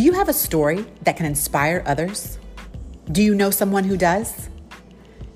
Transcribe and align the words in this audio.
Do 0.00 0.06
you 0.06 0.14
have 0.14 0.30
a 0.30 0.32
story 0.32 0.86
that 1.02 1.18
can 1.18 1.26
inspire 1.26 1.82
others? 1.84 2.38
Do 3.12 3.22
you 3.22 3.34
know 3.34 3.50
someone 3.50 3.84
who 3.84 3.98
does? 3.98 4.48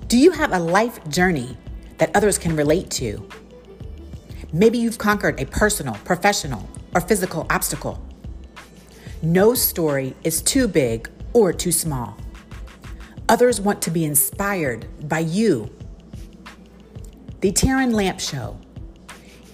Do 0.07 0.17
you 0.17 0.31
have 0.31 0.53
a 0.53 0.57
life 0.57 1.07
journey 1.07 1.55
that 1.99 2.09
others 2.15 2.39
can 2.39 2.55
relate 2.55 2.89
to? 3.01 3.29
Maybe 4.51 4.79
you've 4.79 4.97
conquered 4.97 5.39
a 5.39 5.45
personal, 5.45 5.93
professional, 6.03 6.67
or 6.95 7.01
physical 7.01 7.45
obstacle. 7.51 8.03
No 9.21 9.53
story 9.53 10.15
is 10.23 10.41
too 10.41 10.67
big 10.67 11.11
or 11.33 11.53
too 11.53 11.71
small. 11.71 12.17
Others 13.29 13.61
want 13.61 13.83
to 13.83 13.91
be 13.91 14.03
inspired 14.03 14.87
by 15.07 15.19
you. 15.19 15.69
The 17.41 17.51
Taryn 17.51 17.93
Lamp 17.93 18.19
Show. 18.19 18.57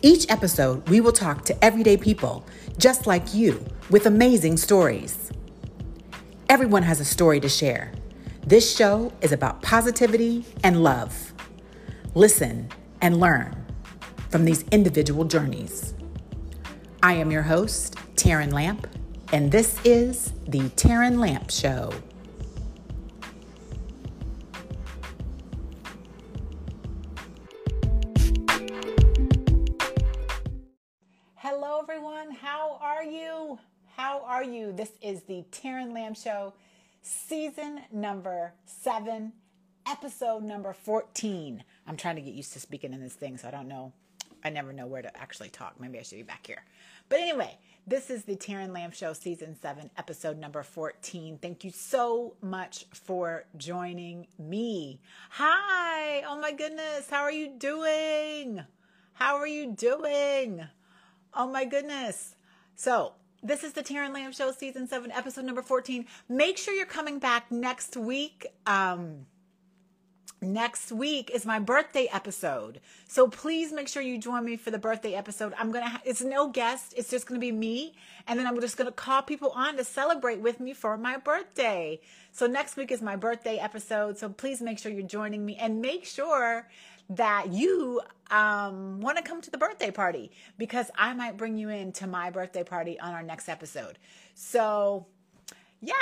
Each 0.01 0.25
episode, 0.29 0.87
we 0.87 1.01
will 1.01 1.11
talk 1.11 1.43
to 1.43 1.65
everyday 1.65 1.97
people 1.97 2.47
just 2.77 3.07
like 3.07 3.33
you 3.33 3.61
with 3.91 4.05
amazing 4.05 4.55
stories. 4.55 5.33
Everyone 6.47 6.81
has 6.83 7.01
a 7.01 7.05
story 7.05 7.41
to 7.41 7.49
share. 7.49 7.91
This 8.47 8.73
show 8.73 9.11
is 9.19 9.33
about 9.33 9.61
positivity 9.61 10.45
and 10.63 10.81
love. 10.81 11.33
Listen 12.15 12.69
and 13.01 13.19
learn 13.19 13.65
from 14.29 14.45
these 14.45 14.63
individual 14.71 15.25
journeys. 15.25 15.93
I 17.03 17.15
am 17.15 17.31
your 17.31 17.41
host, 17.41 17.95
Taryn 18.15 18.53
Lamp, 18.53 18.87
and 19.33 19.51
this 19.51 19.77
is 19.83 20.31
the 20.47 20.61
Taryn 20.69 21.19
Lamp 21.19 21.51
Show. 21.51 21.91
Hello, 31.35 31.79
everyone. 31.81 32.31
How 32.31 32.77
are 32.81 33.03
you? 33.03 33.59
How 33.95 34.23
are 34.25 34.43
you? 34.43 34.71
This 34.71 34.91
is 35.01 35.23
the 35.23 35.43
Taryn 35.51 35.93
Lamp 35.93 36.15
Show, 36.15 36.53
season 37.01 37.81
number 37.91 38.53
seven, 38.65 39.33
episode 39.87 40.43
number 40.43 40.73
14. 40.73 41.63
I'm 41.85 41.97
trying 41.97 42.15
to 42.15 42.21
get 42.21 42.33
used 42.33 42.53
to 42.53 42.59
speaking 42.59 42.93
in 42.93 43.01
this 43.01 43.13
thing, 43.13 43.37
so 43.37 43.49
I 43.49 43.51
don't 43.51 43.67
know. 43.67 43.91
I 44.43 44.49
never 44.49 44.71
know 44.73 44.87
where 44.87 45.01
to 45.01 45.17
actually 45.17 45.49
talk. 45.49 45.79
Maybe 45.79 45.99
I 45.99 46.03
should 46.03 46.17
be 46.17 46.23
back 46.23 46.47
here. 46.47 46.63
But 47.09 47.19
anyway, 47.19 47.57
this 47.85 48.09
is 48.09 48.23
the 48.23 48.35
Taryn 48.35 48.73
Lamp 48.73 48.93
Show, 48.93 49.13
season 49.13 49.55
seven, 49.61 49.91
episode 49.97 50.37
number 50.37 50.63
14. 50.63 51.37
Thank 51.39 51.63
you 51.63 51.71
so 51.71 52.35
much 52.41 52.85
for 52.93 53.45
joining 53.57 54.27
me. 54.39 55.01
Hi. 55.31 56.23
Oh 56.23 56.39
my 56.39 56.53
goodness. 56.53 57.09
How 57.09 57.21
are 57.21 57.31
you 57.31 57.51
doing? 57.57 58.63
How 59.13 59.35
are 59.35 59.47
you 59.47 59.73
doing? 59.75 60.65
Oh 61.33 61.47
my 61.47 61.65
goodness. 61.65 62.35
So, 62.75 63.13
this 63.43 63.63
is 63.63 63.73
the 63.73 63.81
Taryn 63.81 64.13
Lamp 64.13 64.33
Show, 64.33 64.51
season 64.51 64.87
seven, 64.87 65.11
episode 65.11 65.45
number 65.45 65.61
14. 65.61 66.05
Make 66.29 66.57
sure 66.57 66.73
you're 66.73 66.85
coming 66.85 67.19
back 67.19 67.51
next 67.51 67.97
week. 67.97 68.45
Um, 68.67 69.25
next 70.41 70.91
week 70.91 71.31
is 71.33 71.45
my 71.45 71.59
birthday 71.59 72.07
episode. 72.11 72.81
So 73.07 73.27
please 73.27 73.71
make 73.71 73.87
sure 73.87 74.01
you 74.01 74.17
join 74.17 74.45
me 74.45 74.57
for 74.57 74.71
the 74.71 74.77
birthday 74.77 75.13
episode. 75.13 75.53
I'm 75.57 75.71
going 75.71 75.83
to, 75.83 75.89
ha- 75.89 76.01
it's 76.05 76.21
no 76.21 76.49
guest. 76.49 76.93
It's 76.97 77.09
just 77.09 77.27
going 77.27 77.39
to 77.39 77.45
be 77.45 77.51
me. 77.51 77.95
And 78.27 78.39
then 78.39 78.47
I'm 78.47 78.59
just 78.61 78.77
going 78.77 78.87
to 78.87 78.91
call 78.91 79.21
people 79.21 79.51
on 79.51 79.77
to 79.77 79.83
celebrate 79.83 80.39
with 80.39 80.59
me 80.59 80.73
for 80.73 80.97
my 80.97 81.17
birthday. 81.17 81.99
So 82.31 82.47
next 82.47 82.75
week 82.75 82.91
is 82.91 83.01
my 83.01 83.15
birthday 83.15 83.57
episode. 83.57 84.17
So 84.17 84.29
please 84.29 84.61
make 84.61 84.79
sure 84.79 84.91
you're 84.91 85.03
joining 85.03 85.45
me 85.45 85.57
and 85.57 85.81
make 85.81 86.05
sure 86.05 86.67
that 87.15 87.51
you 87.51 88.01
um, 88.29 89.01
want 89.01 89.17
to 89.17 89.23
come 89.23 89.41
to 89.41 89.51
the 89.51 89.57
birthday 89.57 89.91
party 89.91 90.31
because 90.57 90.89
I 90.95 91.13
might 91.13 91.37
bring 91.37 91.57
you 91.57 91.69
in 91.69 91.91
to 91.93 92.07
my 92.07 92.29
birthday 92.29 92.63
party 92.63 92.99
on 92.99 93.13
our 93.13 93.23
next 93.23 93.49
episode. 93.49 93.99
So, 94.33 95.07
yeah. 95.81 95.95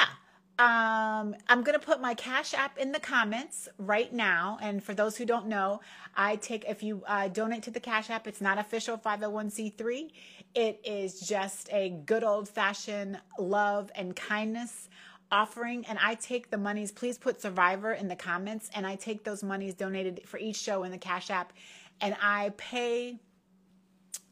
Um, 0.60 1.38
I'm 1.48 1.64
going 1.64 1.80
to 1.80 1.86
put 1.86 2.02
my 2.02 2.14
Cash 2.16 2.54
App 2.54 2.78
in 2.78 2.92
the 2.92 3.00
comments 3.00 3.70
right 3.78 4.12
now. 4.12 4.58
And 4.62 4.84
for 4.84 4.94
those 4.94 5.16
who 5.16 5.24
don't 5.24 5.48
know, 5.48 5.80
I 6.18 6.36
take, 6.36 6.66
if 6.68 6.84
you 6.84 7.02
uh, 7.08 7.30
donate 7.30 7.64
to 7.64 7.72
the 7.72 7.80
Cash 7.80 8.10
App, 8.10 8.28
it's 8.28 8.42
not 8.42 8.58
official 8.58 8.98
501c3. 8.98 10.12
It 10.56 10.82
is 10.84 11.22
just 11.22 11.70
a 11.72 11.92
good 12.06 12.26
old 12.26 12.50
fashioned 12.50 13.22
love 13.40 13.90
and 13.96 14.14
kindness 14.14 14.90
offering 15.32 15.86
and 15.88 16.00
I 16.02 16.16
take 16.16 16.50
the 16.50 16.58
monies. 16.58 16.92
Please 16.92 17.18
put 17.18 17.42
survivor 17.42 17.94
in 17.94 18.08
the 18.08 18.16
comments 18.16 18.70
and 18.74 18.86
I 18.86 18.96
take 18.96 19.24
those 19.24 19.44
monies 19.44 19.74
donated 19.74 20.22
for 20.26 20.38
each 20.38 20.58
show 20.58 20.84
in 20.84 20.92
the 20.92 20.98
Cash 20.98 21.30
App 21.30 21.54
and 22.02 22.16
I 22.22 22.52
pay 22.58 23.20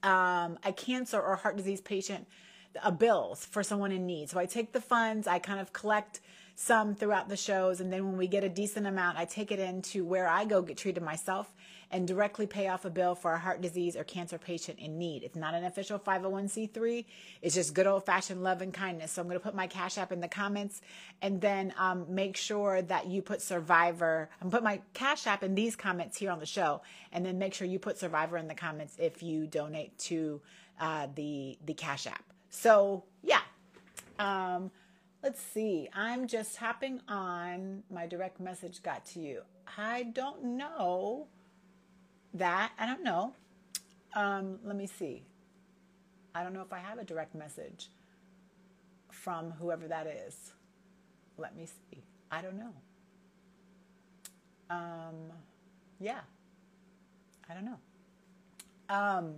um, 0.04 0.58
a 0.64 0.74
cancer 0.76 1.20
or 1.20 1.36
heart 1.36 1.58
disease 1.58 1.82
patient 1.82 2.28
a 2.84 2.92
bills 2.92 3.46
for 3.46 3.64
someone 3.64 3.92
in 3.92 4.06
need. 4.06 4.30
So 4.30 4.40
I 4.40 4.46
take 4.46 4.72
the 4.72 4.82
funds, 4.82 5.28
I 5.28 5.40
kind 5.40 5.60
of 5.60 5.74
collect 5.74 6.22
some 6.56 6.96
throughout 6.96 7.30
the 7.30 7.38
shows, 7.38 7.82
and 7.82 7.92
then 7.92 8.06
when 8.06 8.18
we 8.18 8.28
get 8.28 8.44
a 8.44 8.50
decent 8.50 8.88
amount, 8.88 9.18
I 9.18 9.26
take 9.26 9.52
it 9.52 9.60
into 9.60 10.06
where 10.06 10.28
I 10.28 10.46
go 10.46 10.62
get 10.62 10.78
treated 10.78 11.04
myself 11.04 11.54
and 11.92 12.08
directly 12.08 12.46
pay 12.46 12.68
off 12.68 12.86
a 12.86 12.90
bill 12.90 13.16
for 13.16 13.34
a 13.34 13.40
heart 13.40 13.62
disease 13.62 13.96
or 13.96 14.04
cancer 14.04 14.38
patient 14.38 14.80
in 14.80 14.98
need. 14.98 15.24
It's 15.24 15.36
not 15.36 15.54
an 15.54 15.64
official 15.64 15.98
501c3. 15.98 17.06
It's 17.42 17.56
just 17.56 17.74
good 17.74 17.88
old 17.88 18.06
fashioned 18.06 18.44
love 18.44 18.62
and 18.62 18.74
kindness. 18.74 19.12
So 19.12 19.22
I'm 19.22 19.28
going 19.28 19.40
to 19.40 19.44
put 19.44 19.56
my 19.56 19.68
Cash 19.68 19.98
App 19.98 20.12
in 20.12 20.20
the 20.20 20.28
comments 20.28 20.82
and 21.22 21.40
then 21.40 21.74
um, 21.78 22.06
make 22.10 22.36
sure 22.36 22.82
that 22.82 23.08
you 23.08 23.22
put 23.22 23.42
Survivor. 23.42 24.30
I'm 24.42 24.52
put 24.52 24.64
my 24.64 24.82
Cash 24.94 25.28
App 25.28 25.44
in 25.44 25.56
these 25.56 25.76
comments 25.76 26.18
here 26.18 26.32
on 26.32 26.40
the 26.40 26.46
show, 26.46 26.82
and 27.12 27.26
then 27.26 27.38
make 27.38 27.54
sure 27.54 27.68
you 27.68 27.80
put 27.80 27.98
Survivor 27.98 28.38
in 28.38 28.48
the 28.48 28.56
comments 28.56 28.96
if 29.00 29.24
you 29.24 29.48
donate 29.48 29.98
to 30.00 30.42
uh, 30.80 31.08
the 31.16 31.58
the 31.66 31.74
Cash 31.74 32.08
App. 32.08 32.24
So 32.50 33.04
yeah. 33.24 33.42
Um, 34.20 34.72
let's 35.24 35.42
see. 35.42 35.90
I'm 35.94 36.28
just 36.28 36.58
hopping 36.58 37.02
on. 37.08 37.84
My 37.90 38.08
direct 38.08 38.40
message 38.40 38.82
got 38.84 39.06
to 39.08 39.20
you. 39.20 39.42
I 39.78 40.04
don't 40.04 40.44
know 40.44 41.28
that. 42.38 42.72
I 42.78 42.86
don't 42.86 43.04
know. 43.04 43.34
Um, 44.16 44.60
let 44.64 44.76
me 44.76 44.88
see. 44.88 45.24
I 46.34 46.44
don't 46.44 46.54
know 46.54 46.62
if 46.62 46.74
I 46.74 46.80
have 46.80 46.98
a 46.98 47.04
direct 47.04 47.36
message 47.36 47.90
from 49.12 49.52
whoever 49.52 49.88
that 49.88 50.08
is. 50.08 50.54
Let 51.38 51.56
me 51.56 51.66
see. 51.66 52.04
I 52.32 52.42
don't 52.42 52.58
know. 52.58 52.74
Um, 54.70 55.32
yeah. 56.00 56.22
I 57.50 57.54
don't 57.54 57.66
know. 57.66 57.78
Um, 58.90 59.36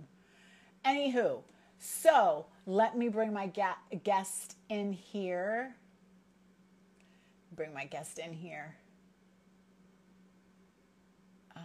anywho, 0.84 1.42
so 1.78 2.46
let 2.66 2.96
me 2.96 3.08
bring 3.08 3.32
my 3.32 3.46
ga- 3.46 3.78
guest 4.04 4.56
in 4.68 4.92
here. 4.92 5.74
Bring 7.56 7.72
my 7.72 7.84
guest 7.84 8.18
in 8.18 8.32
here. 8.32 8.76
Uh, 11.56 11.60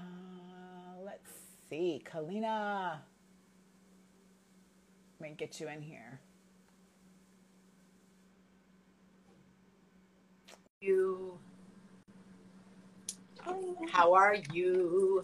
let's 1.03 1.31
see. 1.75 2.03
Kalina. 2.09 2.99
Let 5.19 5.29
me 5.29 5.35
get 5.37 5.59
you 5.59 5.67
in 5.67 5.81
here. 5.81 6.19
You. 10.81 11.37
How 13.91 14.13
are 14.13 14.35
you? 14.53 15.23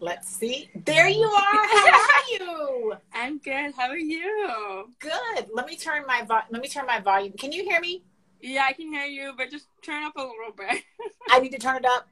Let's 0.00 0.28
see. 0.28 0.68
There 0.84 1.08
you 1.08 1.24
are. 1.24 1.66
How 1.66 1.92
are 1.92 2.30
you? 2.30 2.94
I'm 3.14 3.38
good. 3.38 3.72
How 3.76 3.88
are 3.88 3.96
you? 3.96 4.92
Good. 4.98 5.48
Let 5.52 5.66
me 5.66 5.76
turn 5.76 6.04
my 6.06 6.24
vo- 6.26 6.40
let 6.50 6.60
me 6.60 6.68
turn 6.68 6.86
my 6.86 7.00
volume. 7.00 7.32
Can 7.32 7.52
you 7.52 7.64
hear 7.64 7.80
me? 7.80 8.02
Yeah, 8.40 8.66
I 8.68 8.72
can 8.72 8.92
hear 8.92 9.06
you, 9.06 9.32
but 9.36 9.50
just 9.50 9.66
turn 9.82 10.04
up 10.04 10.14
a 10.16 10.20
little 10.20 10.52
bit. 10.56 10.82
I 11.30 11.40
need 11.40 11.52
to 11.52 11.58
turn 11.58 11.76
it 11.76 11.84
up. 11.86 12.06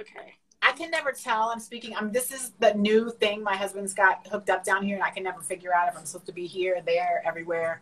Okay. 0.00 0.34
I 0.60 0.72
can 0.72 0.90
never 0.90 1.12
tell. 1.12 1.50
I'm 1.50 1.60
speaking. 1.60 1.94
I'm. 1.96 2.10
This 2.10 2.32
is 2.32 2.50
the 2.58 2.74
new 2.74 3.10
thing 3.10 3.42
my 3.42 3.56
husband's 3.56 3.94
got 3.94 4.26
hooked 4.26 4.50
up 4.50 4.64
down 4.64 4.84
here, 4.84 4.96
and 4.96 5.04
I 5.04 5.10
can 5.10 5.22
never 5.22 5.40
figure 5.40 5.72
out 5.74 5.88
if 5.88 5.96
I'm 5.96 6.04
supposed 6.04 6.26
to 6.26 6.32
be 6.32 6.46
here, 6.46 6.82
there, 6.84 7.22
everywhere. 7.24 7.80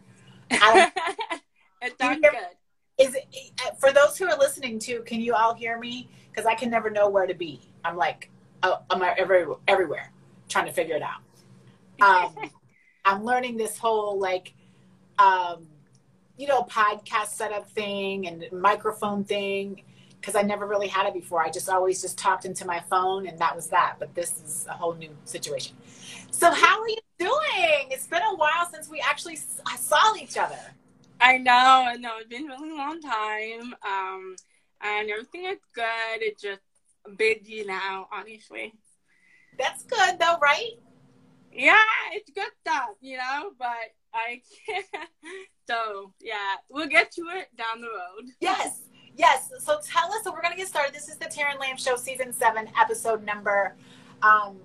I 0.50 0.92
it 1.82 1.96
Do 1.98 2.04
you 2.06 2.12
sounds 2.12 2.20
hear- 2.22 2.30
good. 2.32 3.06
is 3.06 3.14
it 3.14 3.80
for 3.80 3.92
those 3.92 4.18
who 4.18 4.26
are 4.26 4.38
listening 4.38 4.78
too? 4.78 5.02
Can 5.06 5.20
you 5.20 5.34
all 5.34 5.54
hear 5.54 5.78
me? 5.78 6.08
Because 6.30 6.44
I 6.46 6.54
can 6.54 6.68
never 6.70 6.90
know 6.90 7.08
where 7.08 7.26
to 7.26 7.34
be. 7.34 7.60
I'm 7.82 7.96
like, 7.96 8.30
oh, 8.62 8.80
I'm 8.90 9.02
every, 9.02 9.46
everywhere, 9.66 10.12
trying 10.48 10.66
to 10.66 10.72
figure 10.72 10.96
it 10.96 11.02
out. 11.02 11.22
Um, 12.02 12.50
I'm 13.06 13.24
learning 13.24 13.56
this 13.56 13.78
whole 13.78 14.18
like, 14.18 14.52
um, 15.18 15.66
you 16.36 16.46
know, 16.46 16.62
podcast 16.64 17.28
setup 17.28 17.70
thing 17.70 18.26
and 18.26 18.44
microphone 18.52 19.24
thing 19.24 19.82
because 20.20 20.34
I 20.34 20.42
never 20.42 20.66
really 20.66 20.88
had 20.88 21.06
it 21.06 21.14
before. 21.14 21.42
I 21.42 21.50
just 21.50 21.68
always 21.68 22.02
just 22.02 22.18
talked 22.18 22.44
into 22.44 22.66
my 22.66 22.80
phone 22.90 23.26
and 23.26 23.38
that 23.38 23.54
was 23.54 23.68
that. 23.68 23.96
But 23.98 24.14
this 24.14 24.42
is 24.44 24.66
a 24.68 24.72
whole 24.72 24.94
new 24.94 25.10
situation. 25.24 25.76
So 26.30 26.50
how 26.50 26.80
are 26.80 26.88
you 26.88 26.96
doing? 27.18 27.88
It's 27.90 28.06
been 28.06 28.22
a 28.22 28.36
while 28.36 28.68
since 28.72 28.88
we 28.88 29.00
actually 29.00 29.36
saw 29.36 30.14
each 30.16 30.36
other. 30.36 30.58
I 31.20 31.38
know, 31.38 31.52
I 31.52 31.96
know. 31.96 32.18
It's 32.18 32.28
been 32.28 32.50
a 32.50 32.54
really 32.54 32.76
long 32.76 33.00
time. 33.00 33.74
Um, 33.86 34.36
and 34.82 35.10
everything 35.10 35.46
is 35.46 35.58
good. 35.74 36.20
It's 36.20 36.42
just 36.42 36.60
busy 37.16 37.64
now, 37.64 38.08
honestly. 38.12 38.74
That's 39.58 39.84
good 39.84 40.18
though, 40.18 40.36
right? 40.42 40.72
Yeah, 41.52 41.78
it's 42.12 42.30
good 42.30 42.50
stuff, 42.60 42.90
you 43.00 43.16
know, 43.16 43.52
but 43.58 43.94
I 44.12 44.42
can't. 44.66 44.86
So, 45.66 46.12
yeah, 46.20 46.56
we'll 46.68 46.86
get 46.88 47.10
to 47.12 47.22
it 47.34 47.48
down 47.56 47.80
the 47.80 47.88
road. 47.88 48.30
Yes. 48.40 48.80
Yes. 49.16 49.50
So 49.58 49.78
tell 49.82 50.12
us. 50.12 50.24
So 50.24 50.32
we're 50.32 50.42
to 50.42 50.56
get 50.56 50.68
started. 50.68 50.94
This 50.94 51.08
is 51.08 51.16
the 51.16 51.26
Taryn 51.26 51.58
Lamp 51.58 51.78
Show, 51.78 51.96
season 51.96 52.32
seven, 52.32 52.68
episode 52.78 53.24
number, 53.24 53.74
um, 54.22 54.56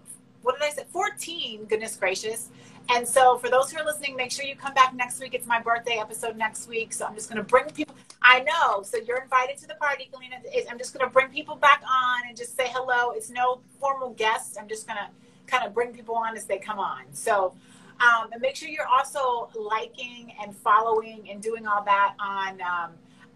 what 0.42 0.60
did 0.60 0.66
I 0.66 0.72
say? 0.72 0.86
14. 0.90 1.66
Goodness 1.66 1.96
gracious. 1.96 2.50
And 2.90 3.08
so 3.08 3.38
for 3.38 3.50
those 3.50 3.72
who 3.72 3.80
are 3.80 3.86
listening, 3.86 4.16
make 4.16 4.32
sure 4.32 4.44
you 4.44 4.56
come 4.56 4.74
back 4.74 4.94
next 4.94 5.20
week. 5.22 5.34
It's 5.34 5.46
my 5.46 5.62
birthday 5.62 6.00
episode 6.00 6.36
next 6.36 6.68
week. 6.68 6.94
So 6.94 7.06
I'm 7.06 7.14
just 7.16 7.30
going 7.30 7.38
to 7.38 7.48
bring 7.48 7.70
people. 7.70 7.96
I 8.22 8.42
know. 8.42 8.82
So 8.82 8.98
you're 8.98 9.22
invited 9.22 9.58
to 9.60 9.68
the 9.68 9.76
party, 9.76 10.10
Kalina. 10.12 10.42
I'm 10.70 10.78
just 10.78 10.94
going 10.94 11.08
to 11.08 11.14
bring 11.14 11.30
people 11.30 11.56
back 11.56 11.82
on 11.90 12.28
and 12.28 12.36
just 12.36 12.58
say 12.58 12.68
hello. 12.70 13.12
It's 13.12 13.30
no 13.30 13.62
formal 13.80 14.12
guest. 14.12 14.58
I'm 14.60 14.68
just 14.68 14.88
going 14.88 14.98
to 14.98 15.08
kind 15.46 15.66
of 15.66 15.74
bring 15.74 15.94
people 15.94 16.16
on 16.16 16.36
as 16.36 16.46
they 16.46 16.58
come 16.58 16.80
on. 16.80 17.04
So, 17.14 17.54
um, 18.00 18.32
and 18.34 18.42
make 18.42 18.56
sure 18.56 18.68
you're 18.68 18.88
also 18.88 19.50
liking 19.56 20.34
and 20.42 20.56
following 20.56 21.30
and 21.30 21.42
doing 21.42 21.68
all 21.68 21.84
that 21.84 22.16
on. 22.20 22.62
Um, 22.62 22.92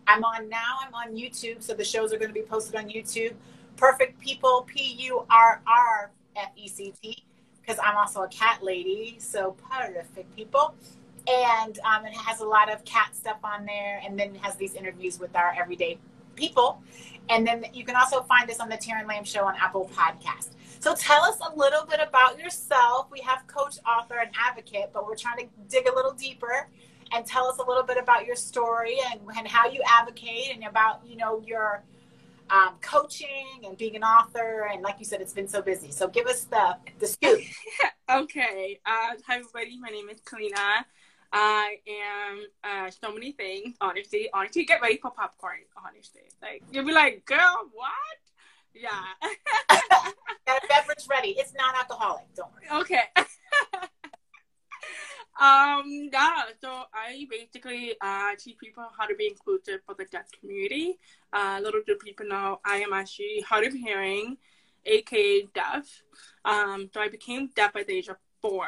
I'm 0.07 0.23
on 0.23 0.49
now. 0.49 0.77
I'm 0.81 0.93
on 0.93 1.15
YouTube, 1.15 1.61
so 1.61 1.73
the 1.73 1.83
shows 1.83 2.13
are 2.13 2.17
going 2.17 2.29
to 2.29 2.33
be 2.33 2.41
posted 2.41 2.75
on 2.75 2.89
YouTube. 2.89 3.33
Purrfect 3.77 4.19
People, 4.19 4.65
P 4.67 4.95
U 4.99 5.25
R 5.29 5.61
R 5.67 6.11
F 6.35 6.51
E 6.55 6.67
C 6.67 6.93
T, 7.01 7.23
because 7.61 7.79
I'm 7.83 7.97
also 7.97 8.23
a 8.23 8.27
cat 8.27 8.63
lady. 8.63 9.17
So 9.19 9.55
Purrfect 9.69 10.25
People, 10.35 10.75
and 11.27 11.79
um, 11.79 12.05
it 12.05 12.13
has 12.13 12.39
a 12.39 12.45
lot 12.45 12.71
of 12.71 12.85
cat 12.85 13.15
stuff 13.15 13.37
on 13.43 13.65
there, 13.65 14.01
and 14.05 14.17
then 14.17 14.35
it 14.35 14.41
has 14.41 14.55
these 14.55 14.75
interviews 14.75 15.19
with 15.19 15.35
our 15.35 15.53
everyday 15.57 15.97
people. 16.35 16.81
And 17.29 17.45
then 17.45 17.65
you 17.73 17.83
can 17.83 17.95
also 17.95 18.21
find 18.23 18.49
us 18.51 18.59
on 18.59 18.69
the 18.69 18.77
Taryn 18.77 19.07
Lamp 19.07 19.25
Show 19.25 19.45
on 19.45 19.55
Apple 19.55 19.89
Podcast. 19.95 20.49
So 20.79 20.93
tell 20.93 21.23
us 21.23 21.39
a 21.39 21.55
little 21.55 21.85
bit 21.85 21.99
about 21.99 22.37
yourself. 22.37 23.07
We 23.11 23.19
have 23.21 23.47
coach, 23.47 23.77
author, 23.87 24.19
and 24.19 24.29
advocate, 24.47 24.91
but 24.93 25.07
we're 25.07 25.15
trying 25.15 25.37
to 25.37 25.45
dig 25.67 25.87
a 25.87 25.95
little 25.95 26.13
deeper 26.13 26.67
and 27.13 27.25
tell 27.25 27.47
us 27.47 27.57
a 27.57 27.63
little 27.63 27.83
bit 27.83 27.97
about 27.97 28.25
your 28.25 28.35
story 28.35 28.97
and, 29.11 29.19
and 29.37 29.47
how 29.47 29.69
you 29.69 29.81
advocate 29.85 30.51
and 30.53 30.63
about, 30.65 31.01
you 31.05 31.15
know, 31.15 31.41
your 31.45 31.83
um, 32.49 32.75
coaching 32.81 33.63
and 33.65 33.77
being 33.77 33.95
an 33.95 34.03
author. 34.03 34.69
And 34.71 34.81
like 34.81 34.95
you 34.99 35.05
said, 35.05 35.21
it's 35.21 35.33
been 35.33 35.47
so 35.47 35.61
busy. 35.61 35.91
So 35.91 36.07
give 36.07 36.27
us 36.27 36.45
the, 36.45 36.77
the 36.99 37.07
scoop. 37.07 37.41
okay. 38.11 38.79
Uh, 38.85 39.15
hi, 39.25 39.37
everybody. 39.37 39.79
My 39.79 39.89
name 39.89 40.09
is 40.09 40.19
Kalina. 40.21 40.83
I 41.31 41.77
am 41.87 42.45
uh, 42.63 42.91
so 42.91 43.11
many 43.11 43.31
things, 43.31 43.75
honestly. 43.81 44.29
Honestly, 44.33 44.63
get 44.63 44.81
ready 44.81 44.97
for 44.97 45.11
popcorn, 45.11 45.59
honestly. 45.75 46.21
Like, 46.41 46.63
you'll 46.71 46.85
be 46.85 46.93
like, 46.93 47.25
girl, 47.25 47.69
what? 47.73 47.91
Yeah. 48.73 48.89
Got 50.47 50.63
a 50.63 50.67
beverage 50.67 51.05
ready. 51.09 51.29
It's 51.37 51.53
non-alcoholic. 51.53 52.25
Don't 52.35 52.51
worry. 52.53 52.81
Okay. 52.81 53.03
um. 55.45 56.09
Yeah. 56.11 56.41
So 56.61 56.69
I 56.93 57.27
basically 57.29 57.95
uh, 58.01 58.31
teach 58.39 58.57
people 58.57 58.85
how 58.97 59.05
to 59.05 59.15
be 59.15 59.27
inclusive 59.27 59.79
for 59.85 59.95
the 59.95 60.05
deaf 60.05 60.27
community. 60.39 60.97
Uh, 61.31 61.59
little 61.63 61.81
do 61.85 61.95
people 61.95 62.27
know 62.27 62.59
I 62.65 62.77
am 62.77 62.93
actually 62.93 63.43
hard 63.49 63.65
of 63.65 63.73
hearing, 63.73 64.37
aka 64.85 65.47
deaf. 65.53 65.85
Um. 66.43 66.89
So 66.93 67.01
I 67.01 67.09
became 67.09 67.49
deaf 67.55 67.75
at 67.75 67.87
the 67.87 67.97
age 67.99 68.07
of 68.07 68.17
four. 68.41 68.67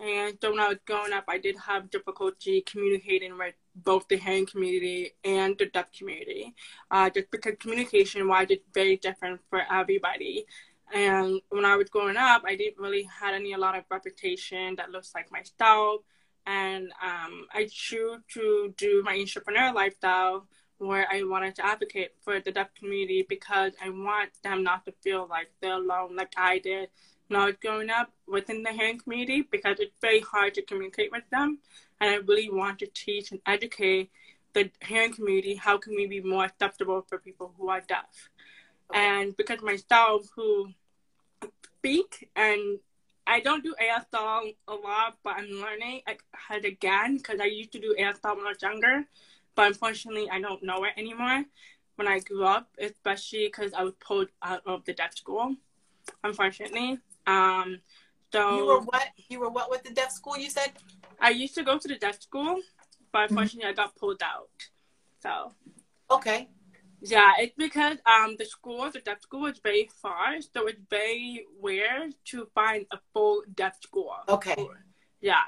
And 0.00 0.38
so 0.40 0.50
when 0.50 0.60
I 0.60 0.68
was 0.68 0.78
growing 0.86 1.12
up, 1.12 1.24
I 1.28 1.36
did 1.36 1.56
have 1.58 1.90
difficulty 1.90 2.62
communicating 2.62 3.36
with 3.36 3.54
both 3.74 4.08
the 4.08 4.16
hearing 4.16 4.46
community 4.46 5.12
and 5.24 5.56
the 5.58 5.66
deaf 5.66 5.92
community, 5.96 6.54
uh, 6.90 7.10
just 7.10 7.30
because 7.30 7.54
communication 7.60 8.26
wise 8.26 8.46
it's 8.48 8.64
very 8.72 8.96
different 8.96 9.40
for 9.50 9.60
everybody. 9.70 10.46
And 10.92 11.40
when 11.50 11.64
I 11.64 11.76
was 11.76 11.88
growing 11.88 12.16
up, 12.16 12.42
I 12.44 12.56
didn't 12.56 12.78
really 12.78 13.04
had 13.04 13.34
any 13.34 13.52
a 13.52 13.58
lot 13.58 13.76
of 13.76 13.84
reputation 13.90 14.76
that 14.76 14.90
looks 14.90 15.12
like 15.14 15.30
my 15.30 15.42
style. 15.42 16.04
And 16.46 16.90
um, 17.02 17.46
I 17.52 17.68
chose 17.70 18.20
to 18.34 18.74
do 18.76 19.02
my 19.04 19.14
entrepreneur 19.14 19.72
lifestyle 19.72 20.46
where 20.78 21.06
I 21.12 21.22
wanted 21.22 21.54
to 21.56 21.66
advocate 21.66 22.12
for 22.22 22.40
the 22.40 22.50
deaf 22.50 22.74
community 22.74 23.24
because 23.28 23.72
I 23.84 23.90
want 23.90 24.30
them 24.42 24.62
not 24.62 24.84
to 24.86 24.92
feel 25.02 25.26
like 25.28 25.50
they're 25.60 25.74
alone 25.74 26.16
like 26.16 26.32
I 26.36 26.58
did 26.58 26.88
not 27.28 27.60
growing 27.60 27.90
up 27.90 28.10
within 28.26 28.62
the 28.62 28.72
hearing 28.72 28.98
community 28.98 29.42
because 29.42 29.78
it's 29.78 29.94
very 30.00 30.20
hard 30.20 30.54
to 30.54 30.62
communicate 30.62 31.12
with 31.12 31.22
them. 31.30 31.58
And 32.00 32.10
I 32.10 32.16
really 32.16 32.50
want 32.50 32.80
to 32.80 32.86
teach 32.86 33.30
and 33.30 33.40
educate 33.46 34.10
the 34.52 34.70
hearing 34.84 35.14
community 35.14 35.54
how 35.54 35.78
can 35.78 35.94
we 35.94 36.06
be 36.06 36.20
more 36.20 36.44
acceptable 36.44 37.04
for 37.08 37.18
people 37.18 37.54
who 37.56 37.68
are 37.68 37.80
deaf. 37.80 38.30
Okay. 38.90 38.98
And 38.98 39.36
because 39.36 39.62
myself 39.62 40.28
who 40.34 40.70
speak 41.78 42.28
and 42.36 42.78
I 43.26 43.40
don't 43.40 43.62
do 43.62 43.74
ASL 43.80 44.54
a 44.66 44.74
lot, 44.74 45.18
but 45.22 45.36
I'm 45.36 45.48
learning 45.50 46.02
it 46.06 46.64
again 46.64 47.16
because 47.16 47.38
I 47.40 47.44
used 47.44 47.72
to 47.72 47.80
do 47.80 47.94
ASL 47.98 48.36
when 48.36 48.46
I 48.46 48.50
was 48.50 48.62
younger, 48.62 49.04
but 49.54 49.68
unfortunately 49.68 50.28
I 50.30 50.40
don't 50.40 50.62
know 50.62 50.84
it 50.84 50.92
anymore. 50.96 51.44
When 51.96 52.08
I 52.08 52.18
grew 52.20 52.44
up, 52.44 52.68
especially 52.80 53.46
because 53.46 53.72
I 53.74 53.84
was 53.84 53.92
pulled 54.04 54.28
out 54.42 54.62
of 54.66 54.84
the 54.84 54.94
deaf 54.94 55.16
school, 55.16 55.54
unfortunately. 56.24 56.98
Um, 57.26 57.80
so 58.32 58.56
you 58.56 58.66
were 58.66 58.80
what? 58.80 59.08
You 59.28 59.40
were 59.40 59.50
what 59.50 59.70
with 59.70 59.82
the 59.82 59.92
deaf 59.92 60.10
school? 60.10 60.36
You 60.36 60.50
said 60.50 60.72
I 61.20 61.30
used 61.30 61.54
to 61.56 61.62
go 61.62 61.78
to 61.78 61.86
the 61.86 61.96
deaf 61.96 62.20
school, 62.22 62.60
but 63.12 63.18
mm-hmm. 63.18 63.36
unfortunately, 63.36 63.70
mm-hmm. 63.70 63.80
I 63.80 63.84
got 63.84 63.96
pulled 63.96 64.22
out. 64.22 64.48
So 65.22 65.52
okay, 66.10 66.48
yeah, 67.02 67.32
it's 67.38 67.54
because 67.56 67.98
um 68.06 68.36
the 68.38 68.44
school, 68.44 68.90
the 68.90 69.00
deaf 69.00 69.22
school, 69.22 69.46
is 69.46 69.58
very 69.62 69.88
far, 70.02 70.40
so 70.40 70.66
it's 70.66 70.80
very 70.88 71.46
rare 71.62 72.10
to 72.26 72.48
find 72.54 72.86
a 72.92 72.98
full 73.12 73.42
deaf 73.54 73.80
school. 73.82 74.14
Okay. 74.28 74.68
Yeah. 75.20 75.42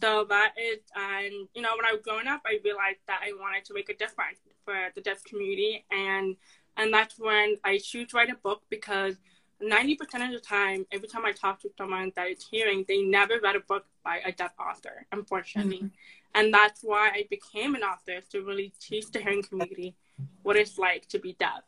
So 0.00 0.24
that 0.28 0.52
is, 0.60 0.80
and 0.94 1.32
you 1.54 1.62
know, 1.62 1.70
when 1.76 1.86
I 1.86 1.92
was 1.92 2.02
growing 2.02 2.26
up, 2.26 2.42
I 2.46 2.58
realized 2.64 2.98
that 3.06 3.20
I 3.22 3.32
wanted 3.32 3.64
to 3.66 3.74
make 3.74 3.88
a 3.88 3.96
difference 3.96 4.38
for 4.64 4.90
the 4.94 5.00
deaf 5.00 5.22
community, 5.24 5.84
and 5.90 6.36
and 6.76 6.92
that's 6.92 7.18
when 7.18 7.56
I 7.64 7.78
choose 7.78 8.08
to 8.08 8.16
write 8.16 8.30
a 8.30 8.36
book 8.36 8.62
because 8.68 9.16
90% 9.62 10.00
of 10.26 10.32
the 10.32 10.40
time, 10.40 10.84
every 10.92 11.08
time 11.08 11.24
I 11.24 11.32
talk 11.32 11.60
to 11.62 11.70
someone 11.78 12.12
that 12.14 12.28
is 12.28 12.46
hearing, 12.50 12.84
they 12.86 13.02
never 13.02 13.40
read 13.42 13.56
a 13.56 13.60
book 13.60 13.86
by 14.04 14.20
a 14.24 14.32
deaf 14.32 14.52
author, 14.60 15.06
unfortunately. 15.12 15.78
Mm-hmm. 15.78 15.86
And 16.34 16.52
that's 16.52 16.82
why 16.82 17.08
I 17.14 17.26
became 17.30 17.74
an 17.74 17.82
author 17.82 18.20
to 18.32 18.42
really 18.42 18.74
teach 18.78 19.10
the 19.10 19.20
hearing 19.20 19.42
community 19.42 19.96
what 20.42 20.56
it's 20.56 20.78
like 20.78 21.08
to 21.08 21.18
be 21.18 21.34
deaf. 21.38 21.62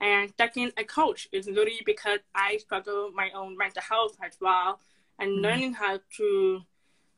And 0.00 0.32
second, 0.38 0.72
a 0.78 0.84
coach 0.84 1.28
is 1.32 1.46
really 1.46 1.80
because 1.84 2.20
I 2.34 2.56
struggle 2.56 3.06
with 3.06 3.14
my 3.14 3.30
own 3.34 3.56
mental 3.56 3.82
health 3.82 4.16
as 4.24 4.36
well 4.40 4.80
and 5.18 5.30
mm-hmm. 5.30 5.42
learning 5.42 5.72
how 5.74 6.00
to, 6.16 6.60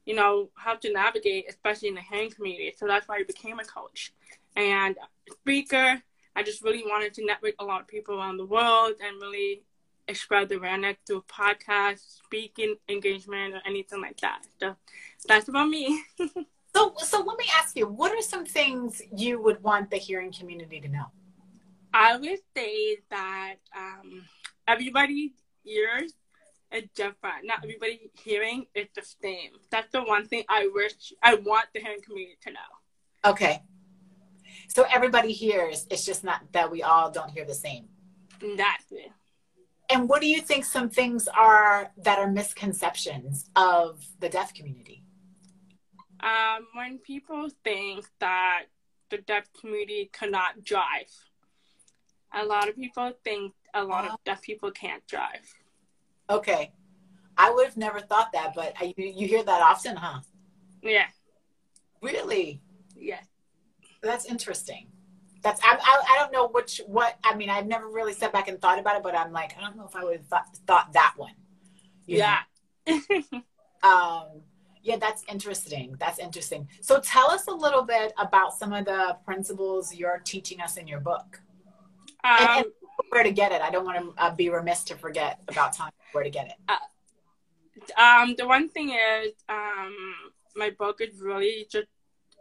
you 0.05 0.15
know, 0.15 0.51
how 0.55 0.75
to 0.75 0.93
navigate, 0.93 1.47
especially 1.49 1.89
in 1.89 1.95
the 1.95 2.01
hearing 2.01 2.31
community. 2.31 2.75
So 2.77 2.87
that's 2.87 3.07
why 3.07 3.17
I 3.17 3.23
became 3.23 3.61
a 3.61 3.65
coach. 3.65 4.13
And 4.57 4.97
speaker, 5.31 6.03
I 6.35 6.43
just 6.43 6.63
really 6.63 6.83
wanted 6.85 7.15
to 7.15 7.25
network 7.25 7.55
a 7.59 7.65
lot 7.65 7.83
of 7.83 7.89
people 7.89 8.17
around 8.19 8.39
the 8.39 8.47
world 8.47 8.95
and 9.01 9.21
really 9.21 9.63
spread 10.13 10.49
the 10.49 10.57
awareness 10.57 10.97
through 11.07 11.25
podcast, 11.29 12.01
speaking 12.25 12.77
engagement, 12.89 13.55
or 13.55 13.61
anything 13.65 14.01
like 14.01 14.21
that. 14.21 14.43
So 14.59 14.77
that's 15.27 15.49
about 15.49 15.69
me. 15.69 16.03
so, 16.75 16.95
so 16.99 17.23
let 17.23 17.39
me 17.39 17.45
ask 17.59 17.77
you, 17.77 17.87
what 17.87 18.13
are 18.13 18.23
some 18.23 18.45
things 18.45 19.03
you 19.17 19.41
would 19.41 19.63
want 19.63 19.91
the 19.91 19.97
hearing 19.97 20.33
community 20.33 20.81
to 20.81 20.89
know? 20.89 21.07
I 21.95 22.17
would 22.17 22.39
say 22.57 22.99
that 23.11 23.57
um, 23.77 24.23
everybody 24.67 25.35
ears 25.67 26.13
is 26.73 26.85
different. 26.95 27.45
Not 27.45 27.59
everybody 27.63 28.11
hearing 28.23 28.67
is 28.75 28.87
the 28.95 29.03
same. 29.23 29.51
That's 29.71 29.91
the 29.93 30.03
one 30.03 30.27
thing 30.27 30.45
I 30.49 30.71
wish 30.73 31.13
I 31.23 31.35
want 31.35 31.67
the 31.75 31.81
hearing 31.81 32.01
community 32.03 32.39
to 32.45 32.53
know. 32.53 33.31
Okay. 33.31 33.63
So 34.69 34.87
everybody 34.91 35.33
hears. 35.33 35.87
It's 35.91 36.05
just 36.05 36.25
not 36.25 36.41
that 36.53 36.71
we 36.71 36.83
all 36.83 37.11
don't 37.11 37.31
hear 37.31 37.45
the 37.45 37.55
same. 37.55 37.89
That's 38.57 38.91
it. 38.91 39.11
And 39.91 40.09
what 40.09 40.23
do 40.23 40.27
you 40.27 40.41
think 40.41 40.65
some 40.65 40.89
things 40.89 41.29
are 41.29 41.93
that 41.99 42.19
are 42.19 42.31
misconceptions 42.31 43.51
of 43.55 44.03
the 44.21 44.31
deaf 44.31 44.55
community? 44.55 45.02
Um, 46.23 46.67
when 46.75 46.99
people 46.99 47.49
think 47.65 48.07
that 48.21 48.65
the 49.11 49.19
deaf 49.19 49.49
community 49.59 50.11
cannot 50.13 50.65
drive, 50.65 51.11
a 52.33 52.45
lot 52.45 52.69
of 52.69 52.77
people 52.77 53.13
think 53.25 53.53
a 53.75 53.83
lot 53.85 54.09
of 54.09 54.17
deaf 54.25 54.43
people 54.43 54.71
can't 54.71 55.07
drive. 55.07 55.55
Okay. 56.31 56.73
I 57.37 57.51
would 57.51 57.67
have 57.67 57.77
never 57.77 58.01
thought 58.01 58.33
that, 58.33 58.55
but 58.55 58.75
I, 58.79 58.95
you 58.97 59.27
hear 59.27 59.43
that 59.43 59.63
often, 59.63 59.97
huh? 59.97 60.21
Yeah. 60.83 61.07
Really? 62.01 62.61
Yes. 62.97 63.25
That's 64.03 64.27
interesting 64.27 64.89
that's 65.43 65.61
I, 65.63 65.77
I, 65.81 66.15
I 66.15 66.19
don't 66.19 66.33
know 66.33 66.49
which 66.49 66.81
what 66.87 67.19
I 67.25 67.35
mean 67.35 67.51
I've 67.51 67.67
never 67.67 67.89
really 67.89 68.13
sat 68.13 68.33
back 68.33 68.49
and 68.49 68.61
thought 68.61 68.79
about 68.79 68.97
it 68.97 69.03
but 69.03 69.17
I'm 69.17 69.33
like 69.33 69.57
I 69.59 69.61
don't 69.61 69.77
know 69.77 69.87
if 69.87 69.95
I 69.95 70.05
would 70.05 70.19
have 70.19 70.27
thought, 70.27 70.57
thought 70.67 70.93
that 70.95 71.15
one 71.17 71.35
yeah 72.07 72.39
um 73.83 74.32
yeah 74.83 74.97
that's 74.97 75.25
interesting. 75.29 75.97
That's 75.99 76.19
interesting. 76.19 76.69
So 76.81 77.01
tell 77.01 77.31
us 77.31 77.47
a 77.47 77.53
little 77.53 77.83
bit 77.83 78.13
about 78.19 78.55
some 78.55 78.73
of 78.73 78.85
the 78.85 79.17
principles 79.25 79.95
you're 79.95 80.21
teaching 80.25 80.61
us 80.61 80.77
in 80.77 80.87
your 80.89 81.01
book. 81.01 81.41
Um, 82.25 82.37
and, 82.41 82.51
and, 82.51 82.67
where 83.09 83.23
to 83.23 83.33
get 83.33 83.53
it. 83.53 83.63
I 83.63 83.71
don't 83.71 83.85
want 83.85 83.99
to 83.99 84.23
uh, 84.23 84.35
be 84.35 84.49
remiss 84.49 84.85
to 84.85 84.95
forget 84.95 85.41
about 85.49 85.73
time 85.73 85.91
where 86.13 86.25
to 86.25 86.31
get 86.31 86.47
it. 86.47 86.55
Uh, 86.69 86.77
Um, 87.97 88.35
the 88.37 88.47
one 88.47 88.69
thing 88.69 88.91
is, 88.91 89.33
um, 89.49 89.95
my 90.55 90.71
book 90.71 91.01
is 91.01 91.21
really 91.21 91.67
just 91.71 91.89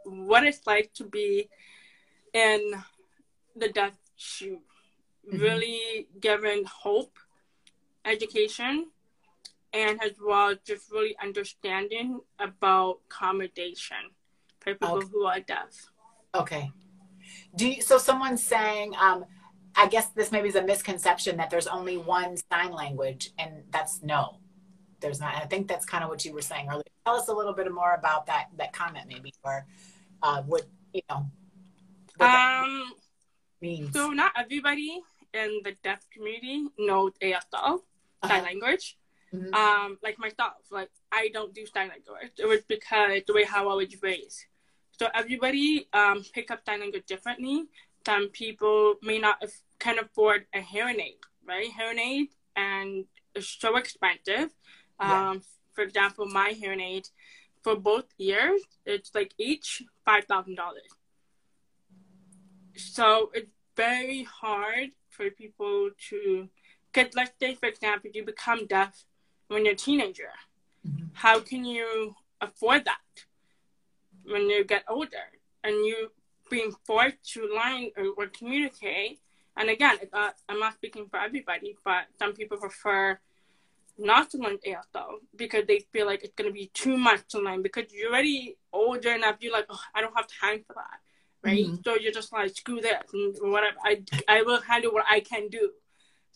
what 0.04 0.44
it's 0.44 0.68
like 0.68 0.94
to 0.96 1.06
be 1.06 1.50
in 2.34 2.74
the 3.56 3.70
deaf 3.70 3.98
shoe. 4.16 4.60
Mm-hmm. 5.28 5.42
Really 5.42 6.08
giving 6.20 6.64
hope, 6.66 7.18
education, 8.06 8.88
and 9.74 10.01
as 10.04 10.13
well 10.24 10.56
just 10.66 10.92
really 10.92 11.16
understanding 11.22 12.20
about 12.40 13.00
accommodation 13.10 13.98
for 14.60 14.74
people 14.74 14.98
okay. 14.98 15.08
who 15.12 15.24
are 15.25 15.40
deaf. 15.40 15.90
Okay. 16.36 16.72
Do 17.56 17.70
you, 17.70 17.82
so 17.82 17.98
someone's 17.98 18.44
saying, 18.44 18.94
um, 19.00 19.25
I 19.75 19.88
guess 19.88 20.08
this 20.10 20.32
maybe 20.32 20.50
is 20.50 20.56
a 20.56 20.63
misconception 20.63 21.38
that 21.38 21.50
there's 21.50 21.68
only 21.68 21.98
one 21.98 22.38
sign 22.51 22.72
language, 22.72 23.32
and 23.38 23.63
that's 23.72 24.01
no, 24.01 24.38
there's 25.00 25.20
not. 25.20 25.36
I 25.36 25.46
think 25.46 25.68
that's 25.68 25.86
kind 25.86 26.04
of 26.04 26.10
what 26.10 26.25
you 26.25 26.34
were 26.34 26.42
saying 26.42 26.68
earlier. 26.70 26.84
Tell 27.06 27.16
us 27.16 27.28
a 27.30 27.34
little 27.34 27.54
bit 27.54 27.72
more 27.72 27.94
about 27.94 28.25
that 28.28 28.48
that 28.58 28.74
comment, 28.74 29.08
maybe, 29.08 29.34
or 29.44 29.66
uh, 30.22 30.42
what 30.44 30.63
you 30.94 31.01
know. 31.10 31.25
What 32.18 32.30
um, 32.30 32.94
means. 33.62 33.94
So 33.94 34.10
not 34.10 34.34
everybody 34.38 35.00
in 35.34 35.62
the 35.63 35.75
deaf 35.84 36.06
community 36.12 36.68
knows 36.78 37.13
ASL 37.22 37.40
uh-huh. 37.54 38.28
sign 38.28 38.44
language. 38.44 38.98
Mm-hmm. 39.34 39.54
Um, 39.54 39.98
like 40.04 40.20
myself, 40.20 40.54
like 40.72 40.90
I 41.12 41.30
don't 41.34 41.54
do 41.54 41.66
sign 41.66 41.88
language. 41.88 42.34
It 42.38 42.46
was 42.46 42.62
because 42.68 43.22
the 43.26 43.34
way 43.34 43.46
how 43.46 43.70
I 43.70 43.76
was 43.76 44.02
raised. 44.02 44.46
So 45.00 45.08
everybody 45.14 45.88
um, 45.94 46.24
pick 46.34 46.52
up 46.52 46.62
sign 46.66 46.82
language 46.82 47.06
differently. 47.06 47.66
Some 48.06 48.30
people 48.30 48.96
may 49.02 49.20
not 49.20 49.42
can 49.80 50.00
afford 50.00 50.46
a 50.54 50.60
hearing 50.60 51.00
aid, 51.00 51.20
right? 51.48 51.70
Hearing 51.72 52.00
aid 52.00 52.28
and 52.56 53.06
it's 53.34 53.58
so 53.60 53.78
expensive. 53.78 54.50
Yeah. 55.00 55.30
Um, 55.30 55.42
for 55.74 55.84
example, 55.84 56.26
my 56.28 56.50
hearing 56.50 56.82
aid 56.82 57.08
for 57.64 57.76
both 57.76 58.06
ears, 58.20 58.62
it's 58.86 59.12
like 59.16 59.34
each 59.38 59.84
five 60.04 60.26
thousand 60.26 60.56
dollars. 60.56 60.92
So 62.76 63.32
it's 63.34 63.52
very 63.78 64.24
hard 64.24 64.90
for 65.10 65.30
people 65.30 65.92
to, 66.10 66.50
because 66.92 67.14
let's 67.16 67.32
say, 67.40 67.56
for 67.56 67.68
example, 67.68 68.10
you 68.14 68.26
become 68.26 68.66
deaf 68.68 69.06
when 69.51 69.65
you're 69.65 69.74
a 69.74 69.77
teenager. 69.77 70.31
Mm-hmm. 70.88 71.08
How 71.13 71.39
can 71.39 71.65
you 71.65 72.15
afford 72.39 72.86
that 72.86 72.98
when 74.24 74.50
you 74.50 74.63
get 74.63 74.84
older 74.89 75.27
and 75.63 75.86
you 75.86 76.12
being 76.50 76.72
forced 76.86 77.24
to 77.34 77.50
learn 77.53 77.91
or, 77.98 78.13
or 78.17 78.27
communicate? 78.27 79.20
And 79.58 79.70
again, 79.70 79.98
uh, 80.13 80.29
I'm 80.48 80.60
not 80.60 80.74
speaking 80.75 81.08
for 81.10 81.20
everybody, 81.20 81.77
but 81.84 82.05
some 82.17 82.34
people 82.34 82.58
prefer 82.58 83.20
not 83.98 84.31
to 84.31 84.38
learn 84.38 84.58
ASL 84.65 85.20
because 85.36 85.65
they 85.67 85.79
feel 85.91 86.05
like 86.05 86.24
it's 86.24 86.34
gonna 86.36 86.51
be 86.51 86.72
too 86.74 86.98
much 86.98 87.22
to 87.29 87.39
learn 87.39 87.62
because 87.62 87.91
you're 87.91 88.10
already 88.10 88.58
older 88.72 89.12
enough. 89.12 89.36
You're 89.41 89.53
like, 89.53 89.65
oh, 89.70 89.81
I 89.93 90.01
don't 90.01 90.15
have 90.15 90.27
time 90.27 90.63
for 90.65 90.74
that, 90.74 91.00
right? 91.43 91.65
Mm-hmm. 91.65 91.81
So 91.84 91.96
you're 91.96 92.13
just 92.13 92.31
like, 92.31 92.55
screw 92.55 92.79
this 92.79 93.03
and 93.13 93.51
whatever. 93.51 93.77
I 93.84 94.01
I 94.29 94.43
will 94.43 94.62
handle 94.62 94.93
what 94.93 95.05
I 95.10 95.20
can 95.20 95.50
do. 95.50 95.72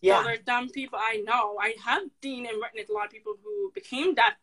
Yeah. 0.05 0.19
So 0.19 0.27
there's 0.27 0.45
some 0.45 0.69
people 0.69 0.99
I 1.01 1.23
know. 1.25 1.57
I 1.59 1.75
have 1.83 2.03
seen 2.21 2.45
and 2.45 2.61
written 2.61 2.85
a 2.89 2.93
lot 2.93 3.05
of 3.05 3.11
people 3.11 3.33
who 3.43 3.71
became 3.73 4.13
deaf 4.13 4.33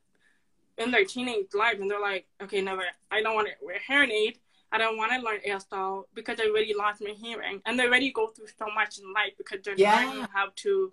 in 0.78 0.90
their 0.90 1.04
teenage 1.04 1.54
life, 1.54 1.78
and 1.80 1.88
they're 1.90 2.00
like, 2.00 2.26
okay, 2.42 2.60
never. 2.60 2.82
I 3.10 3.22
don't 3.22 3.34
want 3.34 3.48
to 3.48 3.54
wear 3.64 3.78
hearing 3.86 4.10
aid. 4.10 4.38
I 4.72 4.78
don't 4.78 4.96
want 4.96 5.12
to 5.12 5.18
learn 5.18 5.40
ASL 5.46 6.04
because 6.14 6.40
I 6.40 6.48
already 6.48 6.74
lost 6.74 7.00
my 7.00 7.10
hearing, 7.10 7.60
and 7.64 7.78
they 7.78 7.84
already 7.84 8.10
go 8.10 8.28
through 8.28 8.48
so 8.58 8.66
much 8.74 8.98
in 8.98 9.12
life 9.12 9.34
because 9.38 9.60
they're 9.62 9.74
yeah. 9.76 10.04
learning 10.04 10.26
how 10.32 10.48
to 10.56 10.92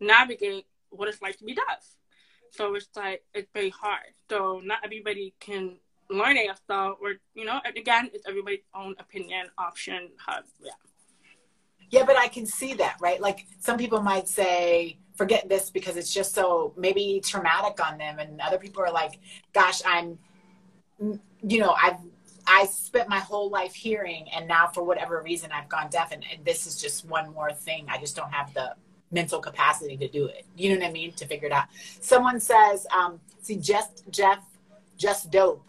navigate 0.00 0.66
what 0.90 1.08
it's 1.08 1.20
like 1.20 1.36
to 1.38 1.44
be 1.44 1.54
deaf. 1.54 1.86
So 2.50 2.74
it's 2.76 2.88
like 2.96 3.24
it's 3.34 3.50
very 3.52 3.70
hard. 3.70 4.14
So 4.30 4.62
not 4.64 4.78
everybody 4.84 5.34
can 5.38 5.76
learn 6.08 6.36
ASL, 6.36 6.94
or 7.00 7.14
you 7.34 7.44
know, 7.44 7.60
again, 7.76 8.10
it's 8.14 8.26
everybody's 8.26 8.64
own 8.74 8.94
opinion, 8.98 9.48
option. 9.58 10.10
How, 10.24 10.40
yeah. 10.62 10.72
Yeah, 11.90 12.04
but 12.04 12.16
I 12.16 12.28
can 12.28 12.46
see 12.46 12.74
that, 12.74 12.96
right? 13.00 13.20
Like 13.20 13.46
some 13.60 13.78
people 13.78 14.02
might 14.02 14.28
say, 14.28 14.98
forget 15.14 15.48
this 15.48 15.70
because 15.70 15.96
it's 15.96 16.12
just 16.12 16.34
so 16.34 16.72
maybe 16.76 17.20
traumatic 17.24 17.84
on 17.84 17.98
them, 17.98 18.18
and 18.18 18.40
other 18.40 18.58
people 18.58 18.82
are 18.82 18.92
like, 18.92 19.18
gosh, 19.52 19.82
I'm, 19.86 20.18
you 21.42 21.58
know, 21.58 21.74
I've 21.82 21.98
I 22.46 22.64
spent 22.66 23.08
my 23.08 23.18
whole 23.18 23.50
life 23.50 23.74
hearing, 23.74 24.26
and 24.34 24.48
now 24.48 24.68
for 24.68 24.82
whatever 24.82 25.20
reason 25.22 25.50
I've 25.52 25.68
gone 25.68 25.88
deaf, 25.90 26.12
and, 26.12 26.24
and 26.32 26.44
this 26.44 26.66
is 26.66 26.80
just 26.80 27.04
one 27.04 27.32
more 27.34 27.52
thing. 27.52 27.86
I 27.88 27.98
just 27.98 28.16
don't 28.16 28.32
have 28.32 28.54
the 28.54 28.74
mental 29.10 29.38
capacity 29.40 29.96
to 29.98 30.08
do 30.08 30.26
it. 30.26 30.46
You 30.56 30.70
know 30.70 30.80
what 30.80 30.88
I 30.88 30.92
mean? 30.92 31.12
To 31.12 31.26
figure 31.26 31.46
it 31.46 31.52
out. 31.52 31.66
Someone 32.00 32.40
says, 32.40 32.86
um, 32.94 33.20
see, 33.42 33.56
just 33.56 34.04
Jeff, 34.10 34.42
just 34.96 35.30
dope. 35.30 35.62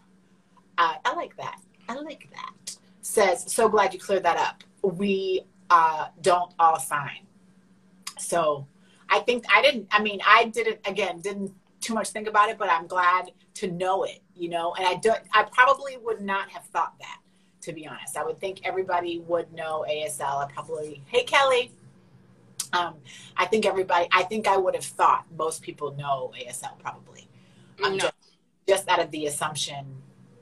Uh, 0.78 0.94
I 1.04 1.14
like 1.14 1.36
that. 1.36 1.60
I 1.88 1.94
like 1.94 2.28
that. 2.30 2.76
Says, 3.02 3.52
so 3.52 3.68
glad 3.68 3.92
you 3.92 4.00
cleared 4.00 4.22
that 4.22 4.38
up. 4.38 4.64
We 4.82 5.42
uh, 5.70 6.08
don't 6.20 6.52
all 6.58 6.78
sign. 6.78 7.26
So 8.18 8.66
I 9.08 9.20
think 9.20 9.44
I 9.52 9.62
didn't, 9.62 9.88
I 9.90 10.02
mean, 10.02 10.20
I 10.26 10.46
didn't, 10.46 10.80
again, 10.86 11.20
didn't 11.20 11.52
too 11.80 11.94
much 11.94 12.10
think 12.10 12.28
about 12.28 12.50
it, 12.50 12.58
but 12.58 12.70
I'm 12.70 12.86
glad 12.86 13.32
to 13.54 13.70
know 13.70 14.04
it, 14.04 14.20
you 14.36 14.48
know, 14.48 14.74
and 14.74 14.86
I 14.86 14.94
don't, 14.96 15.20
I 15.32 15.44
probably 15.44 15.96
would 15.96 16.20
not 16.20 16.48
have 16.50 16.64
thought 16.66 16.94
that, 17.00 17.20
to 17.62 17.72
be 17.72 17.86
honest. 17.86 18.16
I 18.16 18.24
would 18.24 18.38
think 18.40 18.60
everybody 18.64 19.20
would 19.26 19.52
know 19.52 19.84
ASL. 19.88 20.44
I 20.44 20.52
probably, 20.52 21.02
hey, 21.06 21.24
Kelly, 21.24 21.72
um, 22.72 22.94
I 23.36 23.46
think 23.46 23.66
everybody, 23.66 24.06
I 24.12 24.22
think 24.24 24.46
I 24.46 24.56
would 24.56 24.74
have 24.74 24.84
thought 24.84 25.24
most 25.36 25.62
people 25.62 25.94
know 25.96 26.32
ASL 26.38 26.78
probably. 26.78 27.28
I'm 27.82 27.96
no. 27.96 28.04
just, 28.04 28.14
just 28.68 28.88
out 28.88 29.00
of 29.00 29.10
the 29.10 29.26
assumption. 29.26 29.86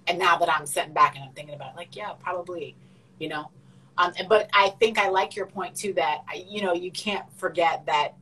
And 0.06 0.18
now 0.18 0.36
that 0.38 0.50
I'm 0.50 0.66
sitting 0.66 0.92
back 0.92 1.16
and 1.16 1.24
I'm 1.24 1.32
thinking 1.32 1.54
about 1.54 1.72
it, 1.72 1.76
like, 1.76 1.94
yeah, 1.94 2.12
probably, 2.18 2.76
you 3.18 3.28
know. 3.28 3.50
Um, 3.98 4.12
but 4.28 4.48
I 4.54 4.70
think 4.80 4.96
I 4.98 5.08
like 5.08 5.36
your 5.36 5.46
point 5.46 5.74
too 5.74 5.92
that, 5.94 6.20
you 6.46 6.62
know, 6.62 6.72
you 6.72 6.90
can't 6.92 7.26
forget 7.36 7.84
that 7.86 8.14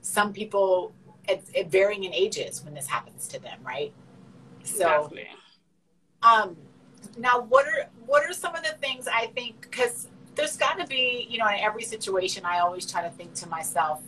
some 0.00 0.32
people, 0.32 0.92
it's 1.28 1.50
it 1.52 1.68
varying 1.68 2.04
in 2.04 2.14
ages 2.14 2.64
when 2.64 2.74
this 2.74 2.86
happens 2.86 3.28
to 3.28 3.40
them, 3.40 3.58
right? 3.64 3.92
So, 4.62 5.10
um, 6.22 6.56
now 7.18 7.40
what 7.40 7.66
are 7.66 7.88
what 8.06 8.24
are 8.28 8.32
some 8.32 8.54
of 8.54 8.62
the 8.62 8.74
things 8.80 9.08
I 9.08 9.26
think 9.28 9.62
because 9.62 10.08
there's 10.34 10.56
got 10.56 10.78
to 10.78 10.86
be, 10.86 11.26
you 11.28 11.38
know, 11.38 11.48
in 11.48 11.58
every 11.58 11.82
situation, 11.82 12.44
I 12.44 12.60
always 12.60 12.90
try 12.90 13.02
to 13.02 13.10
think 13.10 13.34
to 13.34 13.48
myself, 13.48 14.00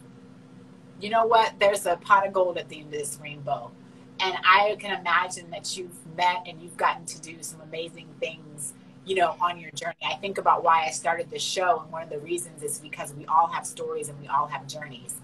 you 1.00 1.10
know 1.10 1.26
what? 1.26 1.58
There's 1.58 1.84
a 1.86 1.96
pot 1.96 2.26
of 2.26 2.32
gold 2.32 2.58
at 2.58 2.68
the 2.68 2.76
end 2.78 2.86
of 2.86 2.92
this 2.92 3.18
rainbow. 3.20 3.72
And 4.20 4.36
I 4.44 4.76
can 4.78 4.98
imagine 5.00 5.50
that 5.50 5.76
you've 5.76 5.96
met 6.16 6.44
and 6.46 6.62
you've 6.62 6.76
gotten 6.76 7.04
to 7.06 7.20
do 7.20 7.38
some 7.40 7.60
amazing 7.60 8.08
things, 8.20 8.72
you 9.04 9.16
know, 9.16 9.36
on 9.40 9.58
your 9.58 9.70
journey. 9.72 9.96
I 10.04 10.14
think 10.14 10.38
about 10.38 10.62
why 10.62 10.84
I 10.84 10.90
started 10.90 11.30
this 11.30 11.42
show. 11.42 11.80
And 11.80 11.90
one 11.90 12.02
of 12.02 12.10
the 12.10 12.18
reasons 12.20 12.62
is 12.62 12.78
because 12.78 13.14
we 13.14 13.26
all 13.26 13.48
have 13.48 13.66
stories 13.66 14.08
and 14.08 14.20
we 14.20 14.28
all 14.28 14.46
have 14.46 14.66
journeys. 14.66 15.16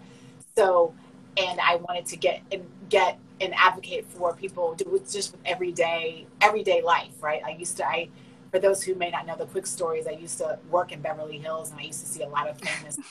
So, 0.57 0.95
and 1.37 1.61
I 1.61 1.77
wanted 1.77 2.07
to 2.07 2.17
get 2.17 2.43
and 2.51 2.67
get 2.89 3.19
and 3.41 3.55
advocate 3.55 4.05
for 4.07 4.35
people 4.35 4.75
do 4.75 5.01
just 5.09 5.33
with 5.33 5.41
everyday 5.45 6.27
everyday 6.41 6.83
life, 6.83 7.13
right? 7.21 7.43
I 7.45 7.51
used 7.51 7.77
to 7.77 7.87
I 7.87 8.09
for 8.51 8.59
those 8.59 8.83
who 8.83 8.95
may 8.95 9.11
not 9.11 9.27
know 9.27 9.37
the 9.37 9.47
quick 9.47 9.67
stories, 9.67 10.07
I 10.07 10.13
used 10.13 10.39
to 10.39 10.59
work 10.71 10.91
in 10.91 11.01
Beverly 11.01 11.39
Hills 11.39 11.71
and 11.71 11.79
I 11.79 11.85
used 11.85 12.01
to 12.01 12.07
see 12.07 12.23
a 12.23 12.29
lot 12.29 12.49
of 12.49 12.59
famous 12.59 12.99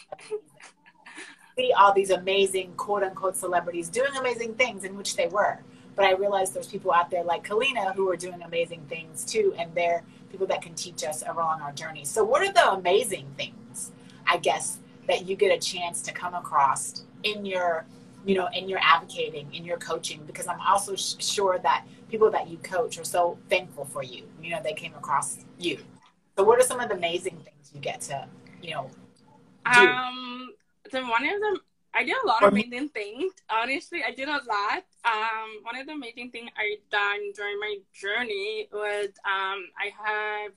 see 1.58 1.74
all 1.74 1.94
these 1.94 2.12
amazing 2.12 2.74
quote 2.78 3.04
unquote 3.04 3.36
celebrities 3.36 3.90
doing 3.90 4.16
amazing 4.18 4.54
things 4.56 4.84
in 4.84 4.96
which 4.96 5.16
they 5.16 5.28
were. 5.28 5.60
But 5.96 6.06
I 6.06 6.14
realized 6.14 6.54
there's 6.54 6.68
people 6.68 6.92
out 6.92 7.10
there 7.10 7.24
like 7.24 7.48
Kalina 7.48 7.96
who 7.96 8.10
are 8.12 8.16
doing 8.16 8.42
amazing 8.44 8.86
things 8.88 9.26
too, 9.26 9.56
and 9.58 9.74
they're 9.74 10.04
people 10.32 10.48
that 10.48 10.62
can 10.62 10.74
teach 10.74 11.04
us 11.04 11.24
along 11.28 11.62
our 11.62 11.72
journey. 11.72 12.06
So 12.06 12.24
what 12.24 12.42
are 12.42 12.52
the 12.52 12.72
amazing 12.72 13.28
things, 13.38 13.92
I 14.26 14.38
guess, 14.38 14.80
that 15.08 15.28
you 15.28 15.36
get 15.36 15.56
a 15.56 15.60
chance 15.60 16.02
to 16.04 16.12
come 16.12 16.34
across 16.34 17.04
in 17.24 17.46
your 17.46 17.86
you 18.26 18.36
know 18.36 18.50
in 18.54 18.68
your 18.68 18.80
advocating 18.82 19.48
in 19.54 19.64
your 19.64 19.78
coaching 19.78 20.22
because 20.28 20.48
i'm 20.48 20.60
also 20.60 20.96
sh- 20.96 21.16
sure 21.20 21.60
that 21.60 21.86
people 22.10 22.32
that 22.32 22.50
you 22.50 22.58
coach 22.60 22.98
are 22.98 23.04
so 23.04 23.38
thankful 23.50 23.86
for 23.86 24.04
you. 24.04 24.24
You 24.42 24.52
know, 24.52 24.60
they 24.64 24.74
came 24.74 24.94
across 24.96 25.40
you. 25.60 25.80
So, 26.38 26.44
what 26.44 26.60
are 26.60 26.64
some 26.64 26.80
of 26.80 26.90
the 26.90 26.96
amazing 26.96 27.38
things 27.38 27.72
you 27.74 27.82
get 27.82 28.02
to, 28.02 28.28
you 28.62 28.72
know, 28.72 28.90
do? 29.74 29.82
Um, 29.82 30.50
one 30.92 31.26
of 31.28 31.42
them, 31.42 31.58
I 31.98 32.04
did 32.04 32.16
a 32.24 32.28
lot 32.28 32.44
of 32.44 32.54
amazing 32.54 32.90
things. 32.90 33.34
Honestly, 33.50 34.04
I 34.08 34.12
did 34.12 34.30
a 34.30 34.34
lot. 34.34 34.84
Um, 35.04 35.64
one 35.64 35.76
of 35.78 35.88
the 35.88 35.94
amazing 35.94 36.30
things 36.30 36.52
I 36.56 36.78
done 36.92 37.32
during 37.36 37.60
my 37.60 37.78
journey 37.92 38.70
was 38.72 39.08
um, 39.26 39.66
I 39.76 39.92
have 40.06 40.52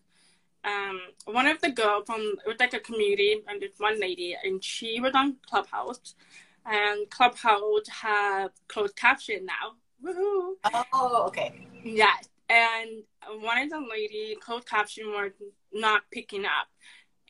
um, 0.64 1.00
one 1.24 1.46
of 1.46 1.58
the 1.62 1.70
girls 1.70 2.04
from 2.04 2.20
it 2.20 2.46
was 2.46 2.56
like 2.60 2.74
a 2.74 2.80
community 2.80 3.42
and 3.48 3.60
this 3.60 3.70
one 3.78 3.98
lady, 3.98 4.36
and 4.44 4.62
she 4.62 5.00
was 5.00 5.14
on 5.14 5.36
Clubhouse, 5.48 6.14
and 6.66 7.08
Clubhouse 7.08 7.88
have 7.88 8.50
closed 8.68 8.96
caption 8.96 9.46
now. 9.46 9.76
Woohoo! 10.04 10.56
Oh, 10.92 11.24
okay. 11.28 11.66
Yes, 11.82 12.28
and 12.50 13.02
one 13.42 13.62
of 13.62 13.70
the 13.70 13.80
lady 13.90 14.36
closed 14.42 14.68
caption 14.68 15.06
was 15.06 15.32
not 15.72 16.02
picking 16.12 16.44
up, 16.44 16.68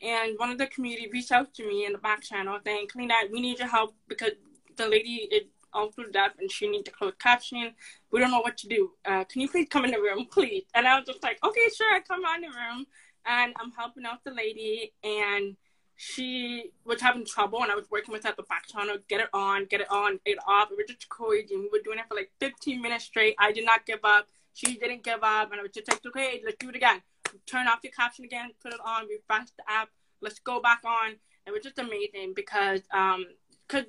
and 0.01 0.37
one 0.37 0.49
of 0.51 0.57
the 0.57 0.67
community 0.67 1.09
reached 1.11 1.31
out 1.31 1.53
to 1.55 1.67
me 1.67 1.85
in 1.85 1.93
the 1.93 1.97
back 1.97 2.21
channel 2.21 2.59
saying, 2.63 2.87
"Kalina, 2.87 3.31
we 3.31 3.41
need 3.41 3.59
your 3.59 3.67
help 3.67 3.95
because 4.07 4.31
the 4.75 4.87
lady 4.87 5.27
is 5.31 5.43
also 5.73 6.03
deaf 6.11 6.31
and 6.39 6.51
she 6.51 6.67
needs 6.67 6.89
a 6.89 6.91
closed 6.91 7.19
caption. 7.19 7.73
We 8.11 8.19
don't 8.19 8.31
know 8.31 8.41
what 8.41 8.57
to 8.57 8.67
do. 8.67 8.91
Uh, 9.05 9.23
can 9.25 9.41
you 9.41 9.49
please 9.49 9.67
come 9.69 9.85
in 9.85 9.91
the 9.91 9.99
room, 9.99 10.27
please? 10.31 10.63
And 10.73 10.87
I 10.87 10.97
was 10.97 11.05
just 11.05 11.23
like, 11.23 11.39
okay, 11.43 11.61
sure. 11.75 11.93
I 11.93 11.99
come 11.99 12.25
on 12.25 12.41
the 12.41 12.47
room 12.47 12.85
and 13.25 13.53
I'm 13.59 13.71
helping 13.71 14.05
out 14.05 14.23
the 14.23 14.31
lady 14.31 14.93
and 15.03 15.55
she 15.95 16.71
was 16.83 16.99
having 16.99 17.25
trouble 17.25 17.61
and 17.61 17.71
I 17.71 17.75
was 17.75 17.85
working 17.91 18.11
with 18.11 18.23
her 18.23 18.29
at 18.29 18.37
the 18.37 18.43
back 18.43 18.67
channel, 18.67 18.97
get 19.07 19.21
it 19.21 19.29
on, 19.33 19.65
get 19.65 19.81
it 19.81 19.91
on, 19.91 20.19
get 20.25 20.33
it 20.33 20.39
off. 20.47 20.69
We 20.71 20.77
were 20.77 20.83
just 20.87 21.03
encouraging. 21.03 21.59
We 21.59 21.69
were 21.71 21.83
doing 21.83 21.99
it 21.99 22.05
for 22.07 22.15
like 22.15 22.31
15 22.39 22.81
minutes 22.81 23.05
straight. 23.05 23.35
I 23.37 23.51
did 23.51 23.65
not 23.65 23.85
give 23.85 23.99
up. 24.03 24.27
She 24.53 24.77
didn't 24.77 25.03
give 25.03 25.23
up. 25.23 25.51
And 25.51 25.59
I 25.59 25.63
was 25.63 25.71
just 25.71 25.87
like, 25.87 26.05
okay, 26.05 26.41
let's 26.43 26.57
do 26.59 26.69
it 26.69 26.75
again. 26.75 27.01
Turn 27.45 27.67
off 27.67 27.79
your 27.83 27.93
caption 27.93 28.25
again, 28.25 28.51
put 28.61 28.73
it 28.73 28.79
on, 28.85 29.07
refresh 29.07 29.49
the 29.57 29.63
app, 29.67 29.89
let's 30.21 30.39
go 30.39 30.61
back 30.61 30.81
on. 30.85 31.15
It 31.45 31.51
was 31.51 31.63
just 31.63 31.79
amazing 31.79 32.33
because 32.35 32.81
um, 32.93 33.25
cause 33.67 33.85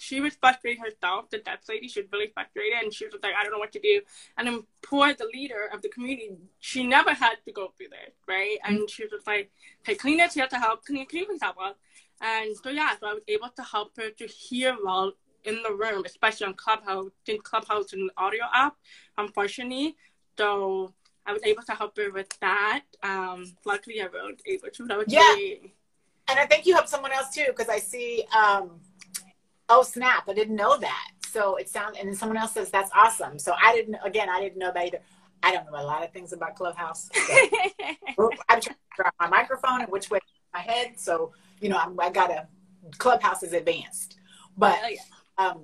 she 0.00 0.20
was 0.20 0.34
frustrated 0.34 0.82
herself. 0.82 1.30
The 1.30 1.38
deaf 1.38 1.60
lady, 1.68 1.88
she 1.88 2.00
was 2.00 2.10
really 2.12 2.30
frustrated, 2.34 2.82
and 2.82 2.92
she 2.92 3.06
was 3.06 3.14
like, 3.22 3.34
"I 3.38 3.42
don't 3.42 3.52
know 3.52 3.58
what 3.58 3.72
to 3.72 3.80
do." 3.80 4.02
And 4.36 4.46
then 4.46 4.62
poor 4.82 5.14
the 5.14 5.28
leader 5.32 5.70
of 5.72 5.82
the 5.82 5.88
community, 5.88 6.36
she 6.60 6.84
never 6.84 7.14
had 7.14 7.36
to 7.46 7.52
go 7.52 7.72
through 7.76 7.88
this, 7.88 8.14
right? 8.28 8.58
And 8.64 8.78
mm-hmm. 8.78 8.86
she 8.88 9.04
was 9.04 9.22
like, 9.26 9.50
"Hey, 9.84 9.94
Kalina's 9.94 10.34
here 10.34 10.46
to 10.46 10.58
help. 10.58 10.84
Kalina, 10.84 11.08
can 11.08 11.18
you 11.18 11.26
please 11.26 11.40
help 11.42 11.56
us?" 11.58 11.76
And 12.20 12.56
so 12.62 12.70
yeah, 12.70 12.92
so 12.98 13.06
I 13.06 13.14
was 13.14 13.22
able 13.28 13.50
to 13.50 13.62
help 13.62 13.96
her 13.96 14.10
to 14.10 14.26
hear 14.26 14.76
well 14.82 15.12
in 15.44 15.62
the 15.62 15.72
room, 15.72 16.04
especially 16.06 16.46
on 16.46 16.54
Clubhouse, 16.54 17.10
in 17.26 17.38
Clubhouse 17.40 17.92
and 17.92 18.10
audio 18.16 18.44
app, 18.52 18.76
unfortunately. 19.18 19.96
So 20.36 20.94
I 21.26 21.32
was 21.32 21.42
able 21.44 21.62
to 21.62 21.72
help 21.72 21.96
her 21.96 22.10
with 22.10 22.28
that. 22.40 22.82
Um, 23.02 23.54
luckily, 23.64 24.02
I 24.02 24.06
was 24.06 24.36
able 24.46 24.68
to. 24.68 24.86
That 24.86 24.98
was 24.98 25.06
yeah. 25.08 25.20
Really... 25.20 25.74
And 26.28 26.38
I 26.38 26.46
think 26.46 26.64
you 26.66 26.74
helped 26.74 26.88
someone 26.88 27.12
else 27.12 27.34
too, 27.34 27.44
because 27.48 27.68
I 27.68 27.78
see 27.78 28.24
um, 28.36 28.80
oh 29.68 29.82
snap, 29.82 30.28
I 30.28 30.34
didn't 30.34 30.56
know 30.56 30.78
that. 30.78 31.10
So 31.28 31.56
it 31.56 31.68
sounds, 31.68 31.96
and 31.98 32.08
then 32.08 32.14
someone 32.16 32.38
else 32.38 32.52
says 32.52 32.70
that's 32.70 32.90
awesome. 32.94 33.38
So 33.38 33.54
I 33.60 33.74
didn't, 33.74 33.96
again, 34.04 34.28
I 34.28 34.40
didn't 34.40 34.58
know 34.58 34.72
that 34.72 34.84
either. 34.84 35.00
I 35.42 35.52
don't 35.52 35.70
know 35.70 35.78
a 35.78 35.82
lot 35.84 36.02
of 36.02 36.12
things 36.12 36.32
about 36.32 36.56
Clubhouse. 36.56 37.10
So 38.16 38.30
I'm 38.48 38.60
trying 38.60 38.76
to 38.96 39.06
out 39.06 39.14
my 39.20 39.28
microphone 39.28 39.82
and 39.82 39.90
which 39.90 40.10
way 40.10 40.20
my 40.54 40.60
head. 40.60 40.98
So, 40.98 41.32
you 41.60 41.68
know, 41.68 41.76
I'm, 41.76 41.98
I 42.00 42.08
got 42.10 42.30
a 42.30 42.46
Clubhouse 42.98 43.42
is 43.42 43.52
advanced. 43.52 44.16
But 44.56 44.78
oh, 44.82 44.88
yeah. 44.88 44.98
um, 45.46 45.60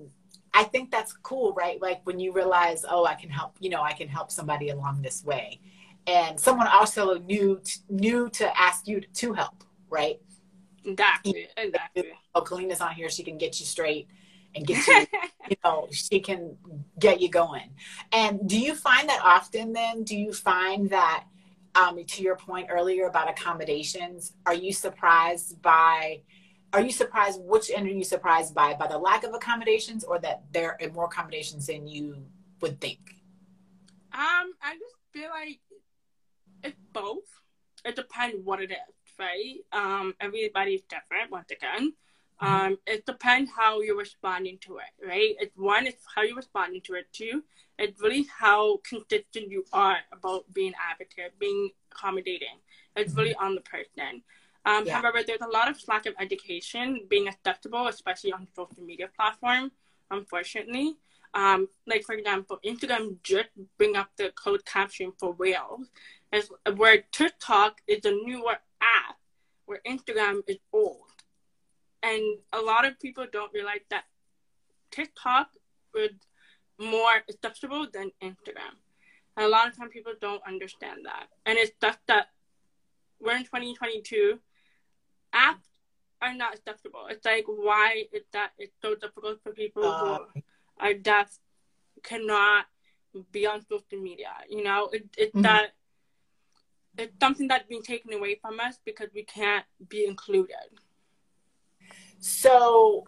I 0.52 0.64
think 0.64 0.90
that's 0.90 1.12
cool, 1.12 1.52
right? 1.54 1.80
Like 1.80 2.00
when 2.04 2.18
you 2.18 2.32
realize, 2.32 2.84
oh, 2.88 3.04
I 3.04 3.14
can 3.14 3.30
help, 3.30 3.56
you 3.60 3.70
know, 3.70 3.82
I 3.82 3.92
can 3.92 4.08
help 4.08 4.30
somebody 4.30 4.70
along 4.70 5.02
this 5.02 5.24
way. 5.24 5.60
And 6.06 6.38
someone 6.40 6.66
also 6.66 7.18
knew, 7.18 7.60
knew 7.88 8.28
to 8.30 8.60
ask 8.60 8.88
you 8.88 9.00
to 9.00 9.32
help, 9.32 9.64
right? 9.88 10.20
Exactly. 10.84 11.46
Exactly. 11.56 12.04
Oh, 12.34 12.42
Kalina's 12.42 12.80
on 12.80 12.92
here. 12.92 13.08
She 13.10 13.22
can 13.22 13.38
get 13.38 13.60
you 13.60 13.66
straight 13.66 14.08
and 14.54 14.66
get 14.66 14.86
you, 14.86 15.06
you 15.50 15.56
know, 15.62 15.88
she 15.92 16.20
can 16.20 16.56
get 16.98 17.20
you 17.20 17.28
going. 17.28 17.70
And 18.12 18.48
do 18.48 18.58
you 18.58 18.74
find 18.74 19.08
that 19.08 19.20
often 19.22 19.72
then? 19.72 20.02
Do 20.04 20.16
you 20.16 20.32
find 20.32 20.90
that, 20.90 21.24
um, 21.76 22.04
to 22.04 22.22
your 22.22 22.34
point 22.34 22.66
earlier 22.70 23.06
about 23.06 23.30
accommodations, 23.30 24.32
are 24.46 24.54
you 24.54 24.72
surprised 24.72 25.62
by, 25.62 26.22
are 26.72 26.80
you 26.80 26.92
surprised, 26.92 27.40
which 27.42 27.70
end 27.70 27.86
are 27.86 27.90
you 27.90 28.04
surprised 28.04 28.54
by? 28.54 28.74
By 28.74 28.86
the 28.86 28.98
lack 28.98 29.24
of 29.24 29.34
accommodations 29.34 30.04
or 30.04 30.18
that 30.20 30.44
there 30.52 30.78
are 30.80 30.88
more 30.90 31.06
accommodations 31.06 31.66
than 31.66 31.86
you 31.86 32.24
would 32.60 32.80
think? 32.80 33.00
Um, 34.12 34.52
I 34.62 34.74
just 34.74 34.96
feel 35.12 35.30
like 35.30 35.60
it's 36.62 36.80
both. 36.92 37.24
It 37.84 37.96
depends 37.96 38.36
what 38.44 38.60
it 38.60 38.70
is 38.70 38.94
right? 39.20 39.56
Um, 39.72 40.14
everybody's 40.20 40.82
different 40.82 41.30
once 41.30 41.50
again. 41.50 41.92
Mm-hmm. 42.42 42.46
Um, 42.46 42.78
it 42.86 43.04
depends 43.04 43.50
how 43.54 43.82
you're 43.82 43.98
responding 43.98 44.58
to 44.62 44.78
it, 44.78 45.06
right? 45.06 45.34
It's 45.38 45.56
one, 45.56 45.86
it's 45.86 46.02
how 46.14 46.22
you're 46.22 46.36
responding 46.36 46.80
to 46.86 46.94
it. 46.94 47.06
Two, 47.12 47.44
it's 47.78 48.00
really 48.00 48.26
how 48.38 48.78
consistent 48.78 49.50
you 49.50 49.64
are 49.72 49.98
about 50.12 50.52
being 50.52 50.72
advocate, 50.90 51.38
being 51.38 51.70
accommodating. 51.92 52.58
It's 52.96 53.14
really 53.14 53.30
mm-hmm. 53.30 53.44
on 53.44 53.54
the 53.54 53.60
person. 53.60 54.22
Um, 54.66 54.86
yeah. 54.86 55.00
However, 55.00 55.20
there's 55.26 55.40
a 55.40 55.48
lot 55.48 55.68
of 55.68 55.76
lack 55.88 56.06
of 56.06 56.14
education 56.20 57.06
being 57.08 57.28
acceptable, 57.28 57.86
especially 57.86 58.32
on 58.32 58.46
social 58.54 58.82
media 58.82 59.08
platform. 59.16 59.72
Unfortunately, 60.10 60.96
um, 61.34 61.68
like 61.86 62.04
for 62.04 62.14
example, 62.14 62.58
Instagram 62.64 63.16
just 63.22 63.48
bring 63.78 63.96
up 63.96 64.10
the 64.16 64.32
closed 64.34 64.66
caption 64.66 65.12
for 65.18 65.32
whales, 65.32 65.88
as 66.32 66.50
where 66.76 67.02
TikTok 67.12 67.80
is 67.86 68.04
a 68.04 68.10
newer 68.10 68.58
app 68.80 69.16
where 69.66 69.80
Instagram 69.86 70.40
is 70.48 70.58
old. 70.72 70.98
And 72.02 72.38
a 72.52 72.60
lot 72.60 72.86
of 72.86 72.98
people 72.98 73.26
don't 73.30 73.52
realize 73.52 73.80
that 73.90 74.04
TikTok 74.90 75.50
is 75.94 76.10
more 76.78 77.22
acceptable 77.28 77.86
than 77.92 78.10
Instagram. 78.22 78.74
And 79.36 79.46
a 79.46 79.48
lot 79.48 79.68
of 79.68 79.76
times 79.76 79.90
people 79.92 80.14
don't 80.20 80.42
understand 80.46 81.00
that. 81.04 81.26
And 81.46 81.58
it's 81.58 81.72
just 81.80 81.98
that 82.08 82.28
we're 83.20 83.36
in 83.36 83.44
2022, 83.44 84.40
apps 85.34 85.66
are 86.22 86.34
not 86.34 86.54
acceptable. 86.54 87.06
It's 87.08 87.24
like, 87.24 87.44
why 87.46 88.04
is 88.12 88.22
that 88.32 88.50
it's 88.58 88.74
so 88.82 88.94
difficult 88.94 89.42
for 89.42 89.52
people 89.52 89.84
uh, 89.84 90.18
who 90.34 90.42
are 90.78 90.94
deaf, 90.94 91.38
cannot 92.02 92.66
be 93.32 93.46
on 93.46 93.62
social 93.62 94.02
media? 94.02 94.32
You 94.48 94.62
know, 94.62 94.90
it, 94.92 95.08
it's 95.16 95.32
mm-hmm. 95.32 95.42
that 95.42 95.70
it's 96.98 97.14
something 97.20 97.48
that's 97.48 97.66
being 97.68 97.82
taken 97.82 98.12
away 98.12 98.38
from 98.40 98.60
us 98.60 98.78
because 98.84 99.08
we 99.14 99.24
can't 99.24 99.64
be 99.88 100.04
included. 100.06 100.56
So, 102.18 103.06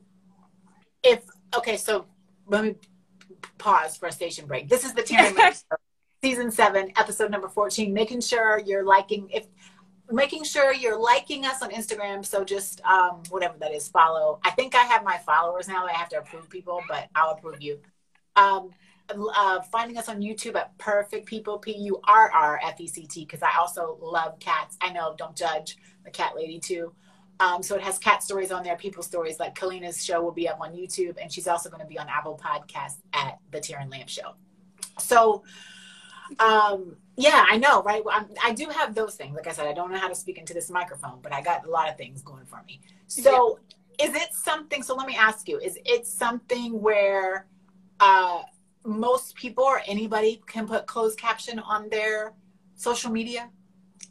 if 1.03 1.23
okay, 1.55 1.77
so 1.77 2.07
let 2.47 2.65
me 2.65 2.75
pause 3.59 3.97
for 3.97 4.07
a 4.07 4.13
station 4.13 4.47
break. 4.47 4.69
This 4.69 4.85
is 4.85 4.95
the 4.95 5.03
Taryn 5.03 5.55
season 6.23 6.51
seven, 6.51 6.93
episode 6.97 7.31
number 7.31 7.49
fourteen. 7.49 7.93
Making 7.93 8.21
sure 8.21 8.61
you're 8.65 8.85
liking 8.85 9.29
if 9.31 9.47
making 10.13 10.45
sure 10.45 10.73
you're 10.73 10.99
liking 10.99 11.47
us 11.47 11.63
on 11.63 11.71
Instagram. 11.71 12.25
So 12.25 12.45
just 12.45 12.81
um, 12.85 13.23
whatever 13.31 13.57
that 13.59 13.73
is, 13.73 13.89
follow. 13.89 14.39
I 14.45 14.51
think 14.51 14.75
I 14.75 14.83
have 14.83 15.05
my 15.05 15.19
followers 15.19 15.69
now. 15.69 15.87
I 15.87 15.93
have 15.93 16.09
to 16.11 16.19
approve 16.19 16.49
people, 16.49 16.83
but 16.89 17.09
I'll 17.15 17.33
approve 17.33 17.61
you. 17.61 17.81
Um, 18.37 18.71
uh, 19.11 19.61
finding 19.63 19.99
us 19.99 20.09
on 20.09 20.21
YouTube 20.21 20.55
at 20.57 20.77
Purrfect 20.79 21.27
People, 21.27 21.59
P 21.59 21.77
U 21.77 22.01
R 22.05 22.31
R 22.31 22.61
F 22.65 22.81
E 22.81 22.87
C 22.87 23.07
T, 23.07 23.25
because 23.25 23.43
I 23.43 23.59
also 23.59 23.99
love 24.01 24.39
cats. 24.39 24.77
I 24.81 24.93
know, 24.93 25.15
don't 25.19 25.37
judge 25.37 25.77
the 26.05 26.11
cat 26.11 26.35
lady 26.37 26.59
too. 26.59 26.93
Um, 27.41 27.63
so 27.63 27.75
it 27.75 27.83
has 27.83 27.99
cat 27.99 28.23
stories 28.23 28.53
on 28.53 28.63
there, 28.63 28.77
people 28.77 29.03
stories. 29.03 29.41
Like 29.41 29.55
Kalina's 29.55 30.05
show 30.05 30.23
will 30.23 30.33
be 30.33 30.49
up 30.49 30.61
on 30.61 30.73
YouTube, 30.73 31.17
and 31.21 31.33
she's 31.33 31.49
also 31.49 31.69
going 31.69 31.81
to 31.81 31.87
be 31.87 31.99
on 31.99 32.07
Apple 32.09 32.41
Podcast 32.43 32.99
at 33.13 33.39
the 33.51 33.59
Taryn 33.59 33.91
Lamp 33.91 34.09
Show. 34.09 34.35
So, 34.99 35.43
um, 36.41 36.97
yeah, 37.17 37.45
I 37.49 37.59
know, 37.59 37.83
right? 37.83 38.03
I'm, 38.11 38.27
i 38.43 38.53
do 38.53 38.69
have 38.69 38.95
those 38.95 39.15
things. 39.15 39.35
Like 39.35 39.47
I 39.47 39.53
said, 39.53 39.67
I 39.67 39.73
don't 39.73 39.93
know 39.93 39.99
how 39.99 40.09
to 40.09 40.15
speak 40.15 40.39
into 40.39 40.55
this 40.55 40.71
microphone, 40.71 41.21
but 41.23 41.33
I 41.33 41.41
got 41.41 41.67
a 41.67 41.71
lot 41.71 41.89
of 41.89 41.97
things 41.97 42.23
going 42.23 42.47
for 42.47 42.63
me. 42.67 42.81
So, 43.07 43.59
yeah. 43.99 44.07
is 44.09 44.15
it 44.15 44.35
something? 44.35 44.83
So 44.83 44.95
let 44.95 45.07
me 45.07 45.17
ask 45.17 45.49
you: 45.49 45.59
Is 45.59 45.79
it 45.85 46.07
something 46.07 46.81
where? 46.81 47.47
Uh, 48.01 48.43
most 48.85 49.35
people 49.35 49.65
or 49.65 49.81
anybody 49.87 50.43
can 50.47 50.67
put 50.67 50.87
closed 50.87 51.19
caption 51.19 51.59
on 51.61 51.89
their 51.89 52.33
social 52.75 53.11
media? 53.11 53.51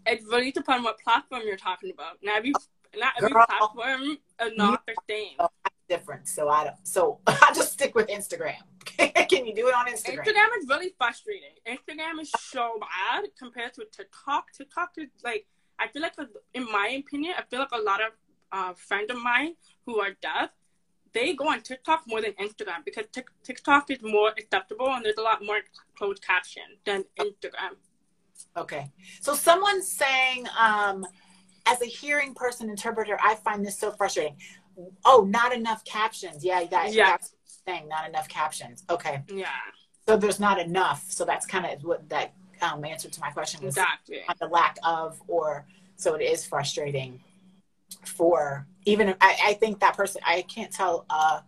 It 0.06 0.22
really 0.28 0.52
depends 0.52 0.80
on 0.80 0.84
what 0.84 1.00
platform 1.00 1.42
you're 1.46 1.58
talking 1.58 1.92
about. 1.92 2.18
Now, 2.24 2.34
every, 2.38 2.54
not 2.98 3.14
every 3.18 3.32
Girl, 3.32 3.46
platform 3.46 4.18
is 4.42 4.52
not 4.56 4.84
the 4.88 4.96
same. 5.10 5.38
Different. 5.88 6.28
So 6.28 6.50
I 6.50 6.66
don't. 6.66 6.76
So 6.84 7.20
I 7.28 7.52
just 7.54 7.74
stick 7.74 7.96
with 7.96 8.08
Instagram. 8.08 8.62
can 9.30 9.46
you 9.46 9.56
do 9.56 9.68
it 9.68 9.76
on 9.76 9.88
Instagram? 9.88 10.26
Instagram 10.26 10.58
is 10.60 10.68
really 10.68 10.94
frustrating. 10.98 11.56
Instagram 11.68 12.22
is 12.22 12.32
so 12.40 12.80
bad 12.80 13.26
compared 13.38 13.74
to 13.76 13.86
TikTok. 13.92 14.52
TikTok 14.54 14.92
is 14.98 15.10
like 15.24 15.46
I 15.80 15.88
feel 15.88 16.04
like, 16.04 16.14
in 16.54 16.66
my 16.72 16.90
opinion, 17.00 17.34
I 17.38 17.44
feel 17.44 17.60
like 17.60 17.72
a 17.72 17.82
lot 17.82 18.02
of 18.02 18.12
uh, 18.52 18.74
friends 18.74 19.10
of 19.10 19.22
mine 19.22 19.56
who 19.86 20.00
are 20.00 20.12
deaf 20.22 20.52
they 21.14 21.34
go 21.34 21.50
on 21.50 21.62
TikTok 21.62 22.04
more 22.08 22.22
than 22.22 22.34
Instagram 22.34 22.86
because 22.86 23.06
TikTok 23.44 23.92
is 23.92 24.00
more 24.02 24.30
acceptable 24.30 24.88
and 24.90 25.04
there's 25.04 25.18
a 25.18 25.22
lot 25.22 25.44
more 25.44 25.60
closed 25.98 26.26
caption 26.26 26.64
than 26.86 27.04
Instagram. 27.20 27.76
Okay. 28.56 28.92
So 29.22 29.36
someone's 29.36 29.92
saying, 29.92 30.48
um, 30.60 31.06
as 31.66 31.82
a 31.82 31.86
hearing 31.86 32.34
person 32.34 32.70
interpreter, 32.70 33.18
I 33.22 33.36
find 33.36 33.66
this 33.66 33.78
so 33.78 33.92
frustrating. 33.92 34.38
Oh, 35.06 35.28
not 35.30 35.54
enough 35.54 35.84
captions. 35.84 36.44
Yeah, 36.44 36.64
that, 36.72 36.94
yeah. 36.94 37.12
that's 37.12 37.36
thing, 37.66 37.88
not 37.88 38.08
enough 38.08 38.28
captions. 38.28 38.84
Okay. 38.90 39.22
Yeah. 39.34 39.48
So 40.08 40.18
there's 40.18 40.40
not 40.40 40.60
enough. 40.60 41.06
So 41.10 41.26
that's 41.26 41.46
kind 41.46 41.66
of 41.66 41.84
what 41.84 42.08
that 42.10 42.34
um, 42.62 42.84
answer 42.86 43.10
to 43.10 43.20
my 43.20 43.32
question 43.32 43.64
was 43.64 43.76
exactly. 43.76 44.20
the 44.40 44.48
lack 44.48 44.78
of, 44.84 45.22
or 45.28 45.66
so 45.96 46.16
it 46.16 46.22
is 46.22 46.46
frustrating 46.46 47.20
for 48.04 48.68
even 48.86 49.16
I, 49.22 49.38
I 49.46 49.54
think 49.54 49.80
that 49.80 49.96
person 49.96 50.22
I 50.26 50.44
can't 50.44 50.72
tell 50.72 51.06
uh 51.10 51.42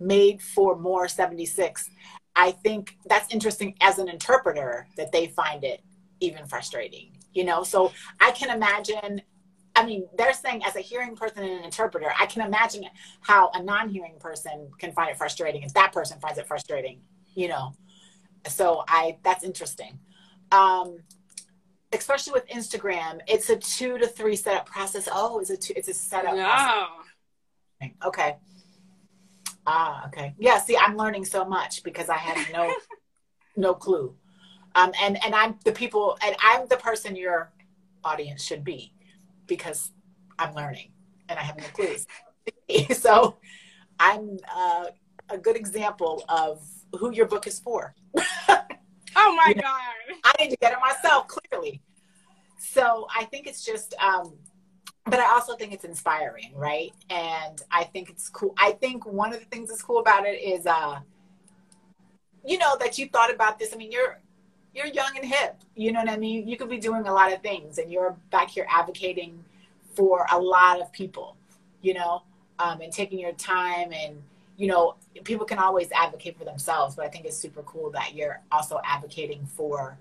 made 0.00 0.42
for 0.42 0.76
more 0.76 1.06
76 1.06 1.90
I 2.34 2.50
think 2.50 2.96
that's 3.06 3.32
interesting 3.32 3.76
as 3.80 3.98
an 3.98 4.08
interpreter 4.08 4.88
that 4.96 5.12
they 5.12 5.28
find 5.28 5.64
it 5.64 5.82
even 6.20 6.46
frustrating 6.46 7.12
you 7.32 7.44
know 7.44 7.62
so 7.62 7.92
I 8.20 8.32
can 8.32 8.50
imagine 8.50 9.22
I 9.74 9.86
mean, 9.86 10.06
they're 10.16 10.34
saying 10.34 10.64
as 10.64 10.76
a 10.76 10.80
hearing 10.80 11.16
person 11.16 11.42
and 11.42 11.52
an 11.52 11.64
interpreter, 11.64 12.12
I 12.18 12.26
can 12.26 12.46
imagine 12.46 12.84
how 13.20 13.50
a 13.54 13.62
non-hearing 13.62 14.18
person 14.20 14.70
can 14.78 14.92
find 14.92 15.10
it 15.10 15.16
frustrating 15.16 15.62
if 15.62 15.72
that 15.74 15.92
person 15.92 16.20
finds 16.20 16.38
it 16.38 16.46
frustrating, 16.46 17.00
you 17.34 17.48
know. 17.48 17.72
So 18.48 18.84
I 18.86 19.18
that's 19.22 19.44
interesting. 19.44 19.98
Um, 20.50 20.98
especially 21.92 22.32
with 22.32 22.46
Instagram, 22.48 23.20
it's 23.26 23.48
a 23.50 23.56
two 23.56 23.98
to 23.98 24.06
three 24.06 24.36
setup 24.36 24.66
process. 24.66 25.08
Oh, 25.10 25.38
it's 25.38 25.50
a 25.50 25.56
two, 25.56 25.74
it's 25.76 25.88
a 25.88 25.94
setup. 25.94 26.36
Yeah. 26.36 26.46
Process. 26.48 27.96
Okay. 28.06 28.36
Ah, 29.66 30.06
okay. 30.08 30.34
Yeah. 30.38 30.58
See, 30.58 30.76
I'm 30.76 30.96
learning 30.96 31.24
so 31.24 31.44
much 31.44 31.82
because 31.82 32.08
I 32.08 32.16
had 32.16 32.52
no, 32.52 32.74
no 33.56 33.74
clue. 33.74 34.14
Um, 34.74 34.92
and 35.00 35.22
and 35.24 35.34
I'm 35.34 35.58
the 35.64 35.72
people, 35.72 36.18
and 36.24 36.34
I'm 36.40 36.66
the 36.68 36.76
person 36.76 37.14
your 37.14 37.52
audience 38.04 38.42
should 38.42 38.64
be, 38.64 38.94
because 39.56 39.90
I'm 40.38 40.54
learning 40.54 40.92
and 41.28 41.38
I 41.38 41.42
have 41.42 41.58
no 41.58 41.64
clues. 41.74 42.06
so, 42.98 43.36
I'm 44.00 44.38
uh, 44.52 44.86
a 45.28 45.36
good 45.36 45.56
example 45.56 46.24
of 46.28 46.62
who 46.98 47.12
your 47.12 47.26
book 47.26 47.46
is 47.46 47.60
for. 47.60 47.94
oh 48.18 49.36
my 49.36 49.48
you 49.48 49.56
know, 49.56 49.62
god! 49.62 50.16
I 50.24 50.32
need 50.42 50.50
to 50.50 50.56
get 50.56 50.72
it 50.72 50.78
myself 50.80 51.28
clearly. 51.28 51.82
So 52.58 53.06
I 53.14 53.24
think 53.24 53.46
it's 53.46 53.62
just 53.64 53.94
um, 54.00 54.38
but 55.04 55.20
I 55.20 55.30
also 55.32 55.54
think 55.56 55.74
it's 55.74 55.84
inspiring, 55.84 56.52
right? 56.54 56.92
And 57.10 57.60
I 57.70 57.84
think 57.84 58.08
it's 58.08 58.30
cool. 58.30 58.54
I 58.56 58.72
think 58.72 59.04
one 59.04 59.34
of 59.34 59.40
the 59.40 59.46
things 59.46 59.68
that's 59.68 59.82
cool 59.82 59.98
about 59.98 60.26
it 60.26 60.40
is, 60.40 60.64
uh, 60.64 61.00
you 62.46 62.56
know, 62.56 62.76
that 62.80 62.96
you 62.98 63.08
thought 63.08 63.32
about 63.34 63.58
this. 63.58 63.74
I 63.74 63.76
mean, 63.76 63.92
you're 63.92 64.21
you're 64.74 64.86
young 64.86 65.16
and 65.16 65.24
hip. 65.24 65.56
You 65.74 65.92
know 65.92 66.00
what 66.00 66.10
I 66.10 66.16
mean? 66.16 66.46
You 66.48 66.56
could 66.56 66.70
be 66.70 66.78
doing 66.78 67.06
a 67.06 67.12
lot 67.12 67.32
of 67.32 67.42
things, 67.42 67.78
and 67.78 67.90
you're 67.90 68.16
back 68.30 68.50
here 68.50 68.66
advocating 68.68 69.44
for 69.94 70.26
a 70.32 70.38
lot 70.38 70.80
of 70.80 70.92
people. 70.92 71.36
You 71.80 71.94
know, 71.94 72.22
um, 72.58 72.80
and 72.80 72.92
taking 72.92 73.18
your 73.18 73.32
time, 73.32 73.92
and 73.92 74.22
you 74.56 74.68
know, 74.68 74.96
people 75.24 75.46
can 75.46 75.58
always 75.58 75.90
advocate 75.92 76.38
for 76.38 76.44
themselves, 76.44 76.94
but 76.94 77.04
I 77.04 77.08
think 77.08 77.24
it's 77.24 77.36
super 77.36 77.62
cool 77.62 77.90
that 77.90 78.14
you're 78.14 78.40
also 78.52 78.80
advocating 78.84 79.46
for 79.46 79.98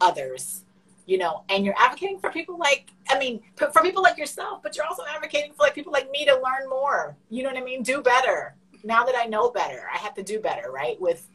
others 0.00 0.64
you 1.06 1.18
know, 1.18 1.42
and 1.48 1.64
you're 1.64 1.74
advocating 1.78 2.18
for 2.18 2.30
people 2.30 2.58
like, 2.58 2.90
I 3.08 3.18
mean, 3.18 3.40
for 3.56 3.82
people 3.82 4.02
like 4.02 4.18
yourself, 4.18 4.62
but 4.62 4.76
you're 4.76 4.86
also 4.86 5.02
advocating 5.12 5.52
for 5.52 5.64
like 5.64 5.74
people 5.74 5.92
like 5.92 6.10
me 6.10 6.24
to 6.24 6.34
learn 6.34 6.68
more. 6.68 7.16
You 7.28 7.42
know 7.42 7.50
what 7.50 7.58
I 7.58 7.64
mean? 7.64 7.82
Do 7.82 8.02
better. 8.02 8.54
Now 8.84 9.04
that 9.04 9.14
I 9.16 9.26
know 9.26 9.50
better, 9.50 9.84
I 9.92 9.98
have 9.98 10.14
to 10.14 10.22
do 10.22 10.40
better, 10.40 10.70
right? 10.70 11.00
With 11.00 11.28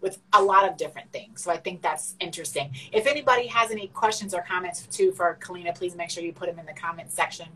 with 0.00 0.18
a 0.32 0.42
lot 0.42 0.68
of 0.68 0.76
different 0.76 1.10
things. 1.12 1.42
So 1.42 1.50
I 1.50 1.56
think 1.56 1.82
that's 1.82 2.14
interesting. 2.20 2.70
If 2.92 3.06
anybody 3.06 3.46
has 3.48 3.70
any 3.70 3.88
questions 3.88 4.32
or 4.32 4.42
comments 4.42 4.86
too 4.86 5.12
for 5.12 5.36
Kalina, 5.40 5.74
please 5.74 5.96
make 5.96 6.10
sure 6.10 6.22
you 6.22 6.32
put 6.32 6.48
them 6.48 6.58
in 6.58 6.66
the 6.66 6.72
comment 6.72 7.10
section. 7.10 7.46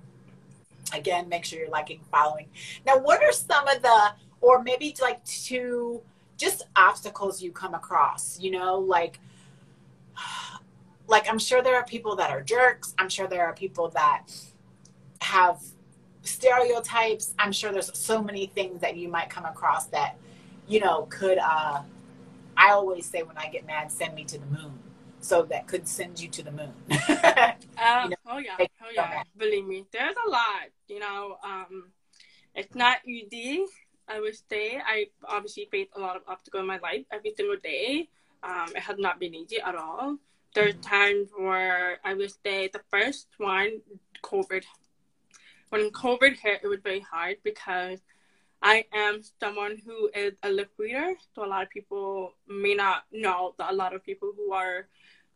Again, 0.93 1.29
make 1.29 1.45
sure 1.45 1.61
you're 1.61 1.71
liking, 1.71 2.01
following. 2.11 2.47
Now, 2.85 2.99
what 2.99 3.23
are 3.23 3.33
some 3.33 3.67
of 3.69 3.81
the, 3.83 4.13
or 4.41 4.63
maybe 4.63 4.95
like 5.01 5.25
two, 5.25 6.03
just 6.37 6.65
obstacles 6.75 7.41
you 7.41 7.53
come 7.53 7.75
across? 7.75 8.41
You 8.41 8.51
know, 8.51 8.79
like 8.79 9.21
like 11.09 11.29
I'm 11.29 11.39
sure 11.39 11.63
there 11.63 11.77
are 11.77 11.85
people 11.85 12.17
that 12.17 12.31
are 12.31 12.43
jerks. 12.43 12.95
I'm 12.99 13.09
sure 13.09 13.27
there 13.27 13.45
are 13.45 13.53
people 13.53 13.89
that 13.91 14.29
have 15.21 15.61
stereotypes. 16.23 17.35
I'm 17.39 17.53
sure 17.53 17.73
there's 17.73 17.97
so 17.97 18.23
many 18.23 18.47
things 18.47 18.81
that 18.81 18.97
you 18.97 19.09
might 19.09 19.29
come 19.29 19.45
across 19.45 19.87
that, 19.87 20.17
you 20.69 20.81
know, 20.81 21.07
could 21.11 21.39
uh 21.39 21.83
I 22.57 22.71
always 22.71 23.07
say 23.07 23.23
when 23.23 23.39
I 23.39 23.49
get 23.49 23.67
mad, 23.67 23.91
send 23.91 24.15
me 24.15 24.25
to 24.25 24.39
the 24.39 24.47
moon. 24.47 24.79
So 25.21 25.45
that 25.45 25.69
could 25.69 25.87
send 25.87 26.21
you 26.21 26.29
to 26.31 26.43
the 26.43 26.51
moon. 26.51 26.73
um, 26.91 28.05
you 28.05 28.11
know, 28.11 28.17
oh 28.27 28.39
yeah, 28.39 28.57
oh 28.59 28.91
yeah. 28.93 29.23
Believe 29.37 29.67
me, 29.67 29.85
there's 29.93 30.17
a 30.27 30.29
lot. 30.29 30.69
You 30.89 30.99
know, 30.99 31.37
um, 31.45 31.91
it's 32.57 32.75
not 32.75 32.99
easy. 33.07 33.65
I 34.09 34.19
would 34.21 34.35
say 34.51 34.81
I 34.85 35.07
obviously 35.25 35.69
faced 35.71 35.93
a 35.95 36.01
lot 36.01 36.17
of 36.17 36.23
obstacles 36.27 36.63
in 36.63 36.67
my 36.67 36.79
life 36.79 37.05
every 37.13 37.33
single 37.37 37.57
day. 37.63 38.09
Um, 38.43 38.73
it 38.75 38.83
has 38.83 38.97
not 38.99 39.21
been 39.21 39.35
easy 39.35 39.61
at 39.61 39.77
all 39.77 40.19
there's 40.55 40.75
times 40.77 41.31
where 41.37 41.99
I 42.05 42.15
would 42.15 42.33
say 42.45 42.69
the 42.69 42.83
first 42.91 43.29
one, 43.39 43.81
COVID. 44.23 44.65
When 45.71 45.91
COVID 45.91 46.37
hit, 46.37 46.61
it 46.63 46.69
was 46.69 46.81
very 46.83 47.01
hard 47.01 47.37
because 47.43 47.99
I 48.63 48.85
am 48.93 49.21
someone 49.41 49.79
who 49.85 50.09
is 50.15 50.35
a 50.43 50.51
lip 50.51 50.71
reader. 50.79 51.15
So 51.35 51.45
a 51.45 51.47
lot 51.47 51.65
of 51.65 51.71
people 51.71 52.35
may 52.49 52.75
not 52.75 53.05
know 53.11 53.55
that 53.59 53.73
a 53.73 53.75
lot 53.75 53.95
of 53.95 54.05
people 54.05 54.33
who 54.37 54.53
are 54.53 54.87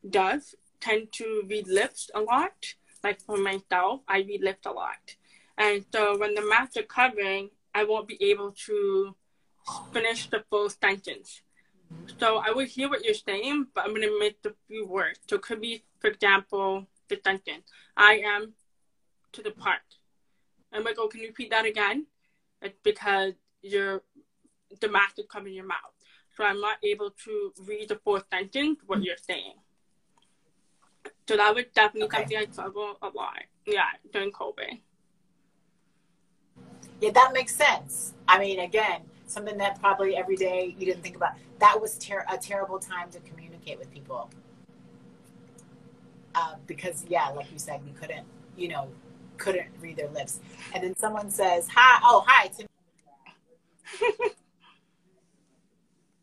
deaf 0.09 0.55
tend 0.81 1.13
to 1.13 1.45
read 1.49 1.67
lips 1.67 2.11
a 2.15 2.21
lot. 2.21 2.75
Like 3.03 3.21
for 3.21 3.37
myself, 3.37 4.03
I 4.07 4.19
read 4.19 4.43
lips 4.43 4.67
a 4.67 4.71
lot. 4.71 5.17
And 5.59 5.85
so 5.93 6.19
when 6.19 6.35
the 6.35 6.47
mask 6.47 6.77
are 6.77 6.83
covering, 6.83 7.51
I 7.75 7.85
won't 7.85 8.09
be 8.09 8.23
able 8.31 8.53
to 8.67 9.17
finish 9.93 10.31
the 10.31 10.45
full 10.49 10.71
sentence. 10.71 11.43
So 12.19 12.39
I 12.39 12.51
will 12.51 12.67
hear 12.67 12.89
what 12.89 13.05
you're 13.05 13.15
saying, 13.15 13.67
but 13.75 13.85
I'm 13.85 13.91
going 13.91 14.03
to 14.03 14.19
make 14.19 14.39
a 14.45 14.53
few 14.69 14.87
words. 14.87 15.21
So 15.29 15.37
it 15.37 15.43
could 15.43 15.61
be, 15.61 15.85
for 15.99 16.09
example, 16.09 16.87
the 17.09 17.21
sentence, 17.25 17.65
I 17.97 18.23
am 18.25 18.53
to 19.33 19.43
the 19.43 19.51
park. 19.51 19.83
I'm 20.73 20.85
like, 20.85 20.97
oh, 20.99 21.09
can 21.09 21.21
you 21.21 21.29
repeat 21.29 21.51
that 21.51 21.65
again? 21.65 22.07
It's 22.63 22.79
because 22.83 23.35
you're, 23.63 24.03
the 24.81 24.89
mask 24.89 25.19
is 25.19 25.27
covering 25.31 25.55
your 25.55 25.67
mouth. 25.67 25.93
So 26.37 26.45
I'm 26.45 26.61
not 26.61 26.77
able 26.83 27.11
to 27.25 27.53
read 27.67 27.89
the 27.89 27.97
full 27.97 28.21
sentence, 28.31 28.81
what 28.87 29.03
you're 29.03 29.17
saying. 29.17 29.55
So 31.29 31.37
that 31.37 31.55
was 31.55 31.65
definitely 31.75 32.05
okay. 32.05 32.19
something 32.19 32.39
I 32.39 32.47
struggled 32.53 32.97
a 33.03 33.09
lot. 33.09 33.43
Yeah, 33.67 33.87
during 34.13 34.33
COVID. 34.33 34.81
Yeah, 37.01 37.11
that 37.11 37.33
makes 37.33 37.55
sense. 37.55 38.15
I 38.29 38.39
mean, 38.39 38.61
again, 38.61 39.03
something 39.27 39.57
that 39.59 39.81
probably 39.81 40.17
every 40.17 40.37
day 40.37 40.75
you 40.79 40.87
didn't 40.87 41.03
think 41.03 41.17
about. 41.17 41.33
That 41.59 41.81
was 41.81 41.99
ter- 41.99 42.27
a 42.31 42.37
terrible 42.37 42.79
time 42.79 43.11
to 43.11 43.21
communicate 43.21 43.79
with 43.79 43.91
people. 43.91 44.31
Uh, 46.35 46.57
because, 46.67 47.05
yeah, 47.09 47.29
like 47.29 47.51
you 47.51 47.59
said, 47.59 47.85
we 47.85 47.93
couldn't, 47.93 48.27
you 48.57 48.69
know, 48.69 48.89
couldn't 49.39 49.69
read 49.81 49.97
their 49.97 50.09
lips. 50.09 50.41
And 50.75 50.85
then 50.85 50.97
someone 50.97 51.31
says, 51.31 51.69
hi, 51.73 52.01
oh, 52.03 52.25
hi, 52.27 52.51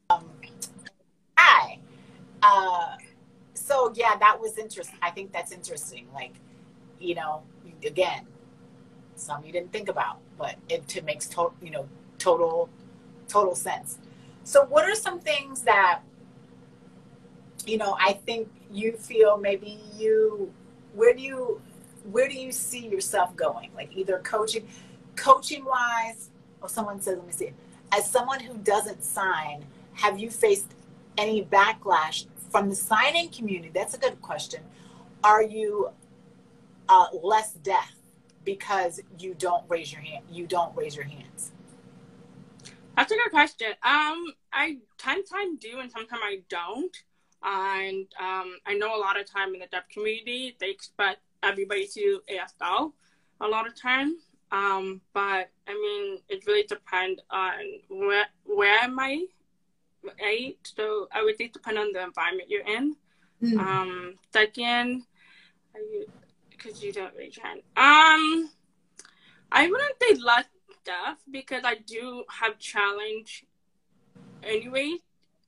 um, 0.09 0.25
hi. 1.37 1.79
Uh, 2.41 2.97
so, 3.53 3.93
yeah, 3.95 4.15
that 4.19 4.39
was 4.39 4.57
interesting. 4.57 4.97
I 5.01 5.11
think 5.11 5.31
that's 5.31 5.51
interesting. 5.51 6.07
Like, 6.13 6.33
you 6.99 7.15
know, 7.15 7.43
again, 7.85 8.27
some 9.15 9.43
you 9.45 9.51
didn't 9.51 9.71
think 9.71 9.89
about, 9.89 10.17
but 10.37 10.55
it, 10.69 11.03
makes 11.05 11.27
total, 11.27 11.53
you 11.61 11.71
know, 11.71 11.87
total 12.17 12.69
total 13.27 13.55
sense. 13.55 13.97
So, 14.43 14.65
what 14.65 14.85
are 14.85 14.95
some 14.95 15.19
things 15.19 15.61
that, 15.61 16.01
you 17.65 17.77
know, 17.77 17.95
I 17.99 18.13
think 18.13 18.49
you 18.71 18.93
feel 18.93 19.37
maybe 19.37 19.79
you, 19.97 20.51
where 20.93 21.13
do 21.13 21.21
you, 21.21 21.61
where 22.11 22.27
do 22.27 22.35
you 22.35 22.51
see 22.51 22.87
yourself 22.87 23.35
going? 23.35 23.69
Like 23.75 23.95
either 23.95 24.19
coaching, 24.19 24.67
coaching 25.15 25.65
wise, 25.65 26.29
or 26.61 26.69
someone 26.69 27.01
says, 27.01 27.17
let 27.17 27.27
me 27.27 27.33
see, 27.33 27.51
as 27.91 28.09
someone 28.09 28.39
who 28.39 28.57
doesn't 28.57 29.03
sign, 29.03 29.65
have 29.93 30.19
you 30.19 30.29
faced 30.29 30.73
any 31.17 31.43
backlash 31.43 32.25
from 32.49 32.69
the 32.69 32.75
signing 32.75 33.29
community? 33.29 33.71
That's 33.73 33.93
a 33.93 33.97
good 33.97 34.21
question. 34.21 34.61
Are 35.23 35.43
you 35.43 35.89
uh, 36.89 37.07
less 37.21 37.53
deaf 37.53 37.93
because 38.43 38.99
you 39.19 39.35
don't 39.35 39.63
raise 39.69 39.91
your 39.91 40.01
hand? 40.01 40.25
You 40.29 40.47
don't 40.47 40.75
raise 40.75 40.95
your 40.95 41.05
hands. 41.05 41.51
That's 42.95 43.11
a 43.11 43.15
good 43.15 43.31
question. 43.31 43.69
Um, 43.83 44.33
I 44.51 44.77
sometimes 44.97 45.59
do 45.59 45.79
and 45.79 45.91
sometimes 45.91 46.21
I 46.23 46.41
don't. 46.49 46.95
And 47.43 48.07
um, 48.19 48.57
I 48.65 48.73
know 48.75 48.95
a 48.95 48.99
lot 48.99 49.19
of 49.19 49.29
time 49.29 49.53
in 49.53 49.59
the 49.59 49.67
deaf 49.67 49.89
community, 49.89 50.55
they 50.59 50.69
expect 50.69 51.19
everybody 51.43 51.87
to 51.87 52.21
ASL 52.31 52.93
a 53.41 53.47
lot 53.47 53.67
of 53.67 53.79
time. 53.79 54.17
Um, 54.51 55.01
but 55.13 55.49
I 55.67 55.73
mean, 55.73 56.19
it 56.29 56.45
really 56.45 56.63
depends 56.63 57.21
on 57.29 57.53
where 57.89 58.25
where 58.45 58.79
am 58.79 58.99
I 58.99 59.25
right? 60.03 60.57
So 60.63 61.07
I 61.11 61.23
would 61.23 61.37
think 61.37 61.53
depend 61.53 61.77
on 61.77 61.91
the 61.93 62.03
environment 62.03 62.49
you're 62.49 62.67
in. 62.67 62.95
Mm. 63.41 63.59
Um, 63.59 64.13
second, 64.31 65.03
because 66.49 66.81
you, 66.81 66.87
you 66.87 66.93
don't 66.93 67.13
really 67.15 67.31
can. 67.31 67.57
Um, 67.75 68.49
I 69.51 69.67
wouldn't 69.69 69.95
say 70.01 70.15
less 70.15 70.45
stuff 70.81 71.17
because 71.29 71.63
I 71.65 71.75
do 71.75 72.23
have 72.29 72.57
challenge 72.59 73.45
anyway, 74.43 74.97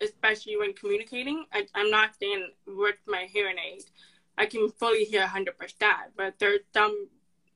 especially 0.01 0.57
when 0.57 0.73
communicating. 0.73 1.45
I, 1.53 1.65
am 1.75 1.89
not 1.89 2.11
saying 2.19 2.51
with 2.67 2.95
my 3.07 3.27
hearing 3.31 3.57
aid, 3.57 3.83
I 4.37 4.45
can 4.45 4.69
fully 4.69 5.05
hear 5.05 5.25
100%, 5.25 5.47
but 6.17 6.35
there's 6.39 6.59
some 6.73 7.07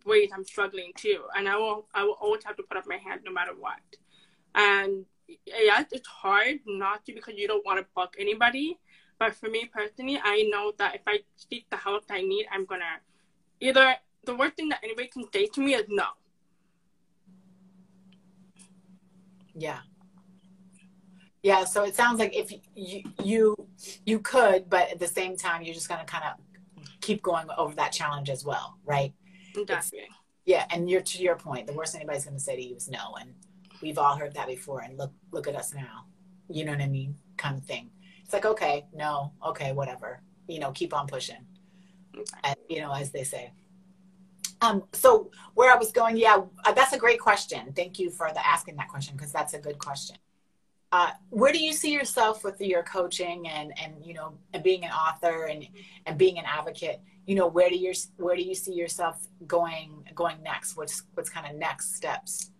ways 0.05 0.29
I'm 0.33 0.45
struggling 0.45 0.91
too, 0.95 1.23
and 1.35 1.47
I 1.47 1.57
will 1.57 1.87
I 1.93 2.03
will 2.03 2.17
always 2.21 2.43
have 2.45 2.55
to 2.57 2.63
put 2.63 2.77
up 2.77 2.85
my 2.87 2.97
hand 2.97 3.21
no 3.25 3.31
matter 3.31 3.51
what. 3.57 3.79
And 4.55 5.05
yeah, 5.27 5.83
it's 5.91 6.07
hard 6.07 6.59
not 6.65 7.05
to 7.05 7.13
because 7.13 7.35
you 7.37 7.47
don't 7.47 7.65
want 7.65 7.79
to 7.79 7.85
bug 7.95 8.15
anybody. 8.17 8.79
But 9.19 9.35
for 9.35 9.49
me 9.49 9.69
personally, 9.71 10.19
I 10.23 10.43
know 10.49 10.71
that 10.77 10.95
if 10.95 11.01
I 11.05 11.19
seek 11.35 11.69
the 11.69 11.77
help 11.77 12.05
I 12.09 12.21
need, 12.21 12.45
I'm 12.51 12.65
gonna 12.65 12.99
either 13.59 13.95
the 14.25 14.35
worst 14.35 14.55
thing 14.55 14.69
that 14.69 14.79
anybody 14.83 15.07
can 15.07 15.25
say 15.33 15.47
to 15.47 15.61
me 15.61 15.75
is 15.75 15.85
no. 15.89 16.05
Yeah. 19.53 19.79
Yeah, 21.41 21.63
so 21.63 21.83
it 21.83 21.95
sounds 21.95 22.19
like 22.19 22.35
if 22.35 22.51
you 22.75 23.03
you 23.23 23.67
you 24.05 24.19
could, 24.19 24.69
but 24.69 24.91
at 24.91 24.99
the 24.99 25.07
same 25.07 25.37
time, 25.37 25.61
you're 25.61 25.73
just 25.73 25.89
gonna 25.89 26.05
kind 26.05 26.23
of 26.25 26.48
keep 27.09 27.23
going 27.23 27.47
over 27.57 27.73
that 27.73 27.91
challenge 27.91 28.29
as 28.29 28.45
well, 28.45 28.77
right? 28.85 29.13
Definitely. 29.65 30.09
Yeah, 30.45 30.65
and 30.69 30.87
you're 30.87 31.01
to 31.01 31.23
your 31.23 31.35
point. 31.35 31.65
The 31.65 31.73
worst 31.73 31.95
anybody's 31.95 32.25
gonna 32.25 32.39
say 32.39 32.55
to 32.55 32.61
you 32.61 32.75
is 32.75 32.87
no, 32.87 33.15
and 33.19 33.33
we've 33.81 33.97
all 33.97 34.15
heard 34.15 34.35
that 34.35 34.47
before. 34.47 34.81
And 34.81 34.95
look, 34.95 35.11
look 35.31 35.47
at 35.47 35.55
us 35.55 35.73
now. 35.73 36.05
You 36.49 36.65
know 36.65 36.71
what 36.71 36.81
I 36.81 36.87
mean? 36.87 37.15
Kind 37.37 37.57
of 37.57 37.65
thing. 37.65 37.89
It's 38.23 38.33
like 38.33 38.45
okay, 38.45 38.85
no, 38.93 39.33
okay, 39.43 39.71
whatever. 39.73 40.21
You 40.47 40.59
know, 40.59 40.71
keep 40.71 40.93
on 40.93 41.07
pushing. 41.07 41.43
Okay. 42.15 42.25
And, 42.43 42.55
you 42.69 42.79
know, 42.81 42.93
as 42.93 43.11
they 43.11 43.23
say. 43.23 43.53
Um, 44.61 44.83
so 44.93 45.31
where 45.55 45.73
I 45.73 45.77
was 45.77 45.91
going, 45.91 46.17
yeah, 46.17 46.41
uh, 46.65 46.73
that's 46.73 46.93
a 46.93 46.97
great 46.97 47.19
question. 47.19 47.71
Thank 47.75 47.97
you 47.97 48.11
for 48.11 48.29
the 48.33 48.45
asking 48.45 48.75
that 48.75 48.89
question 48.89 49.15
because 49.15 49.31
that's 49.31 49.53
a 49.53 49.59
good 49.59 49.79
question. 49.79 50.17
Uh, 50.91 51.11
where 51.29 51.51
do 51.51 51.59
you 51.59 51.71
see 51.71 51.93
yourself 51.93 52.43
with 52.43 52.59
your 52.59 52.81
coaching 52.83 53.47
and 53.47 53.71
and 53.79 53.93
you 54.03 54.13
know 54.13 54.33
and 54.53 54.63
being 54.63 54.83
an 54.83 54.91
author 54.91 55.45
and 55.45 55.67
and 56.05 56.17
being 56.17 56.39
an 56.39 56.45
advocate? 56.45 56.99
You 57.27 57.35
know 57.35 57.47
where 57.47 57.69
do 57.69 57.77
you 57.77 57.93
where 58.17 58.35
do 58.35 58.41
you 58.41 58.55
see 58.55 58.73
yourself 58.73 59.27
going 59.45 60.03
going 60.15 60.41
next? 60.41 60.75
What's 60.75 61.03
what's 61.13 61.29
kind 61.29 61.45
of 61.47 61.55
next 61.55 61.95
steps? 61.95 62.51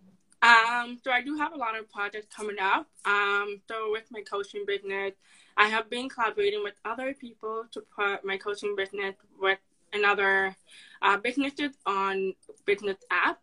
Um 0.42 0.98
so 1.02 1.10
i 1.10 1.20
do 1.20 1.36
have 1.36 1.52
a 1.52 1.56
lot 1.56 1.76
of 1.78 1.90
projects 1.90 2.34
coming 2.34 2.56
up. 2.60 2.86
Um 3.04 3.60
so 3.68 3.90
with 3.90 4.04
my 4.10 4.22
coaching 4.22 4.64
business 4.66 5.12
i 5.56 5.66
have 5.66 5.90
been 5.90 6.08
collaborating 6.08 6.62
with 6.62 6.74
other 6.84 7.12
people 7.12 7.64
to 7.72 7.82
put 7.94 8.24
my 8.24 8.36
coaching 8.36 8.74
business 8.76 9.16
with 9.38 9.58
another 9.92 10.56
uh, 11.02 11.16
businesses 11.16 11.72
on 11.84 12.32
business 12.64 12.96
app 13.10 13.40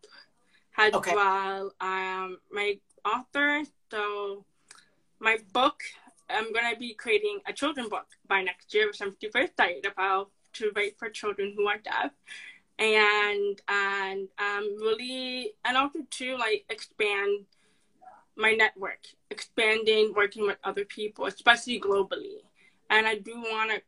as 0.78 0.93
okay. 0.93 1.13
well 1.13 1.71
um 1.82 2.38
my 2.52 2.80
author. 3.08 3.63
So 3.91 4.45
my 5.19 5.38
book, 5.53 5.82
I'm 6.30 6.51
going 6.53 6.73
to 6.73 6.80
be 6.80 6.93
creating 6.93 7.39
a 7.47 7.53
children 7.53 7.89
book 7.89 8.08
by 8.27 8.41
next 8.41 8.73
year, 8.73 8.88
which 8.88 9.01
I'm 9.01 9.15
super 9.19 9.39
excited 9.39 9.86
about 9.86 10.30
to 10.53 10.71
write 10.75 10.97
for 10.97 11.10
children 11.10 11.53
who 11.56 11.67
are 11.67 11.77
deaf. 11.77 12.12
And 12.80 13.60
and 13.67 14.27
um 14.38 14.77
really 14.80 15.53
and 15.65 15.75
also 15.75 15.99
to 16.08 16.38
like 16.38 16.65
expand 16.69 17.45
my 18.36 18.53
network, 18.53 18.99
expanding 19.32 20.13
working 20.15 20.45
with 20.45 20.58
other 20.63 20.86
people, 20.86 21.25
especially 21.25 21.80
globally. 21.82 22.38
And 22.91 23.08
I 23.08 23.15
do 23.15 23.34
want 23.36 23.71
to 23.71 23.82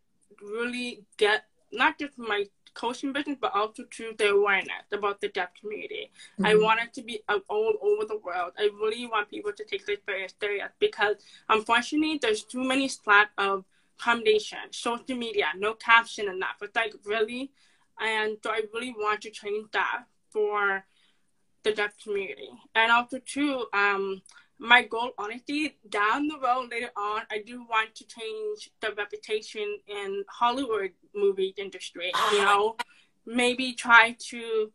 really 0.44 1.04
get 1.18 1.44
not 1.72 2.00
just 2.00 2.18
my 2.18 2.46
coaching 2.74 3.14
business, 3.14 3.38
but 3.40 3.56
also 3.56 3.84
to 3.84 4.14
the 4.18 4.30
awareness 4.30 4.86
about 4.92 5.22
the 5.22 5.30
deaf 5.30 5.50
community. 5.60 6.12
Mm-hmm. 6.34 6.46
I 6.46 6.56
want 6.56 6.80
it 6.82 6.94
to 6.94 7.02
be 7.02 7.22
all 7.50 7.74
over 7.82 8.06
the 8.06 8.18
world. 8.18 8.54
I 8.58 8.70
really 8.82 9.06
want 9.06 9.30
people 9.30 9.52
to 9.52 9.64
take 9.66 9.86
this 9.86 10.00
very 10.06 10.28
serious 10.40 10.70
because 10.80 11.16
unfortunately, 11.50 12.20
there's 12.22 12.44
too 12.44 12.64
many 12.64 12.88
slack 12.88 13.32
of 13.38 13.66
foundation, 13.98 14.60
social 14.72 15.16
media, 15.16 15.48
no 15.58 15.74
caption 15.74 16.30
enough. 16.30 16.56
It's 16.62 16.76
like 16.76 16.94
really, 17.06 17.52
and 18.00 18.38
so 18.44 18.52
I 18.52 18.62
really 18.74 18.92
want 18.98 19.22
to 19.22 19.30
change 19.30 19.68
that 19.74 20.04
for 20.30 20.86
the 21.64 21.74
deaf 21.74 21.94
community. 22.02 22.50
And 22.76 22.92
also 22.92 23.20
too, 23.20 23.66
um, 23.74 24.22
my 24.60 24.84
goal, 24.84 25.12
honestly, 25.18 25.78
down 25.88 26.28
the 26.28 26.38
road 26.38 26.70
later 26.70 26.92
on, 26.98 27.22
I 27.32 27.42
do 27.46 27.64
want 27.64 27.96
to 27.96 28.06
change 28.06 28.70
the 28.82 28.94
reputation 28.94 29.80
in 29.88 30.26
Hollywood 30.30 30.92
movie 31.16 31.54
industry. 31.58 32.08
You 32.34 32.40
oh, 32.42 32.76
know, 33.26 33.36
maybe 33.36 33.72
try 33.72 34.18
to, 34.28 34.72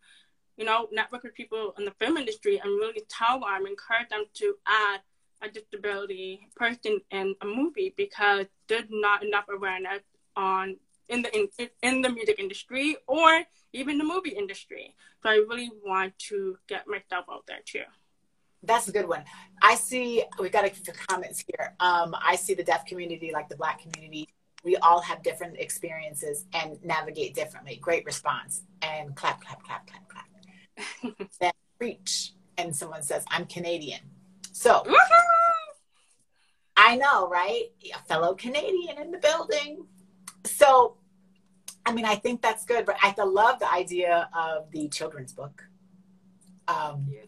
you 0.56 0.64
know, 0.64 0.88
network 0.90 1.24
with 1.24 1.34
people 1.34 1.74
in 1.78 1.84
the 1.84 1.90
film 2.00 2.16
industry 2.16 2.58
and 2.62 2.70
really 2.72 3.02
tell 3.10 3.40
them, 3.40 3.66
encourage 3.66 4.08
them 4.08 4.24
to 4.34 4.54
add 4.66 5.00
a 5.42 5.50
disability 5.50 6.48
person 6.56 7.00
in 7.10 7.34
a 7.42 7.46
movie 7.46 7.92
because 7.96 8.46
there's 8.68 8.88
not 8.88 9.22
enough 9.22 9.44
awareness 9.54 10.00
on 10.36 10.76
in 11.10 11.20
the 11.20 11.36
in, 11.36 11.48
in 11.82 12.00
the 12.00 12.08
music 12.08 12.38
industry 12.38 12.96
or 13.06 13.42
even 13.74 13.98
the 13.98 14.04
movie 14.04 14.30
industry. 14.30 14.94
So 15.22 15.28
I 15.28 15.34
really 15.34 15.70
want 15.84 16.18
to 16.30 16.56
get 16.68 16.86
myself 16.86 17.26
out 17.30 17.44
there 17.46 17.60
too. 17.66 17.82
That's 18.66 18.88
a 18.88 18.92
good 18.92 19.08
one. 19.08 19.24
I 19.62 19.74
see, 19.74 20.24
we 20.38 20.48
got 20.48 20.64
a 20.64 20.70
few 20.70 20.92
comments 21.08 21.44
here. 21.46 21.74
Um, 21.80 22.14
I 22.20 22.36
see 22.36 22.54
the 22.54 22.64
deaf 22.64 22.86
community, 22.86 23.30
like 23.32 23.48
the 23.48 23.56
Black 23.56 23.80
community, 23.80 24.28
we 24.64 24.76
all 24.76 25.00
have 25.02 25.22
different 25.22 25.58
experiences 25.58 26.46
and 26.54 26.82
navigate 26.82 27.34
differently. 27.34 27.78
Great 27.80 28.04
response. 28.06 28.62
And 28.82 29.14
clap, 29.14 29.44
clap, 29.44 29.62
clap, 29.62 29.86
clap, 29.86 30.08
clap. 30.08 31.28
then 31.40 31.52
preach. 31.78 32.32
And 32.56 32.74
someone 32.74 33.02
says, 33.02 33.24
I'm 33.28 33.44
Canadian. 33.44 34.00
So 34.52 34.84
I 36.76 36.96
know, 36.96 37.28
right? 37.28 37.66
A 37.94 37.98
fellow 38.06 38.34
Canadian 38.34 38.98
in 38.98 39.10
the 39.10 39.18
building. 39.18 39.86
So, 40.46 40.96
I 41.84 41.92
mean, 41.92 42.06
I 42.06 42.14
think 42.14 42.40
that's 42.40 42.64
good, 42.64 42.86
but 42.86 42.96
I 43.02 43.14
love 43.22 43.58
the 43.58 43.70
idea 43.70 44.28
of 44.36 44.70
the 44.70 44.88
children's 44.88 45.32
book. 45.32 45.62
Um, 46.68 47.06
yeah 47.10 47.20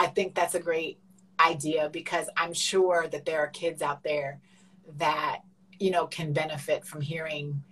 I 0.00 0.06
think 0.06 0.34
that's 0.34 0.54
a 0.54 0.60
great 0.60 0.98
idea 1.38 1.90
because 1.92 2.30
I'm 2.34 2.54
sure 2.54 3.06
that 3.08 3.26
there 3.26 3.40
are 3.40 3.48
kids 3.48 3.82
out 3.82 4.02
there 4.02 4.40
that, 4.96 5.40
you 5.78 5.90
know, 5.90 6.06
can 6.06 6.32
benefit 6.32 6.86
from 6.86 7.02
hearing 7.02 7.62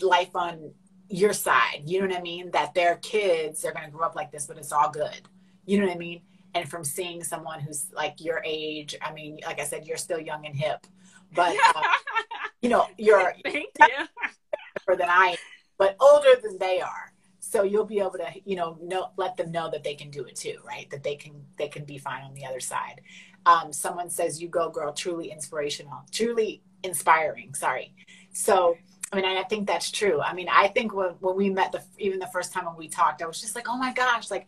life 0.00 0.36
on 0.36 0.70
your 1.08 1.32
side. 1.32 1.82
You 1.84 2.00
know 2.00 2.06
what 2.06 2.16
I 2.16 2.22
mean? 2.22 2.52
That 2.52 2.74
their 2.74 2.98
kids 2.98 3.64
are 3.64 3.72
going 3.72 3.84
to 3.84 3.90
grow 3.90 4.06
up 4.06 4.14
like 4.14 4.30
this, 4.30 4.46
but 4.46 4.58
it's 4.58 4.70
all 4.70 4.90
good. 4.90 5.22
You 5.64 5.80
know 5.80 5.86
what 5.86 5.96
I 5.96 5.98
mean? 5.98 6.22
And 6.54 6.70
from 6.70 6.84
seeing 6.84 7.24
someone 7.24 7.58
who's 7.58 7.90
like 7.92 8.20
your 8.20 8.40
age, 8.44 8.94
I 9.02 9.12
mean, 9.12 9.40
like 9.44 9.58
I 9.60 9.64
said, 9.64 9.86
you're 9.86 9.96
still 9.96 10.20
young 10.20 10.46
and 10.46 10.54
hip, 10.54 10.86
but 11.34 11.52
uh, 11.74 11.82
you 12.62 12.68
know, 12.68 12.86
you're 12.96 13.34
Thank 13.44 13.70
you. 13.80 14.96
than 14.96 15.08
I, 15.08 15.36
but 15.78 15.96
older 15.98 16.36
than 16.40 16.58
they 16.58 16.80
are 16.80 17.12
so 17.48 17.62
you'll 17.62 17.84
be 17.84 18.00
able 18.00 18.12
to 18.12 18.28
you 18.44 18.56
know 18.56 18.78
know, 18.82 19.10
let 19.16 19.36
them 19.36 19.52
know 19.52 19.70
that 19.70 19.84
they 19.84 19.94
can 19.94 20.10
do 20.10 20.24
it 20.24 20.36
too 20.36 20.58
right? 20.66 20.88
That 20.90 21.02
they 21.02 21.16
can 21.16 21.32
they 21.56 21.68
can 21.68 21.84
be 21.84 21.98
fine 21.98 22.22
on 22.22 22.34
the 22.34 22.44
other 22.44 22.60
side. 22.60 23.00
Um, 23.44 23.72
someone 23.72 24.10
says 24.10 24.42
you 24.42 24.48
go 24.48 24.68
girl 24.70 24.92
truly 24.92 25.30
inspirational 25.30 26.04
truly 26.10 26.62
inspiring 26.82 27.54
sorry. 27.54 27.94
So 28.32 28.76
i 29.12 29.16
mean 29.16 29.24
i 29.24 29.42
think 29.44 29.66
that's 29.66 29.90
true. 29.90 30.20
I 30.20 30.32
mean 30.34 30.48
i 30.50 30.68
think 30.68 30.94
when, 30.94 31.10
when 31.20 31.36
we 31.36 31.50
met 31.50 31.72
the 31.72 31.82
even 31.98 32.18
the 32.18 32.26
first 32.28 32.52
time 32.52 32.66
when 32.66 32.76
we 32.76 32.88
talked 32.88 33.22
i 33.22 33.26
was 33.26 33.40
just 33.40 33.54
like 33.54 33.66
oh 33.68 33.78
my 33.78 33.92
gosh 33.92 34.30
like 34.30 34.46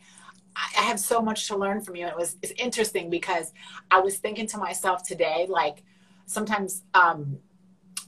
I 0.77 0.83
have 0.83 0.99
so 0.99 1.21
much 1.21 1.47
to 1.49 1.57
learn 1.57 1.81
from 1.81 1.95
you. 1.95 2.07
It 2.07 2.17
was 2.17 2.37
it's 2.43 2.53
interesting 2.59 3.11
because 3.11 3.53
I 3.93 4.01
was 4.01 4.17
thinking 4.17 4.49
to 4.49 4.59
myself 4.59 5.07
today, 5.07 5.47
like 5.49 5.85
sometimes 6.27 6.83
um, 6.95 7.39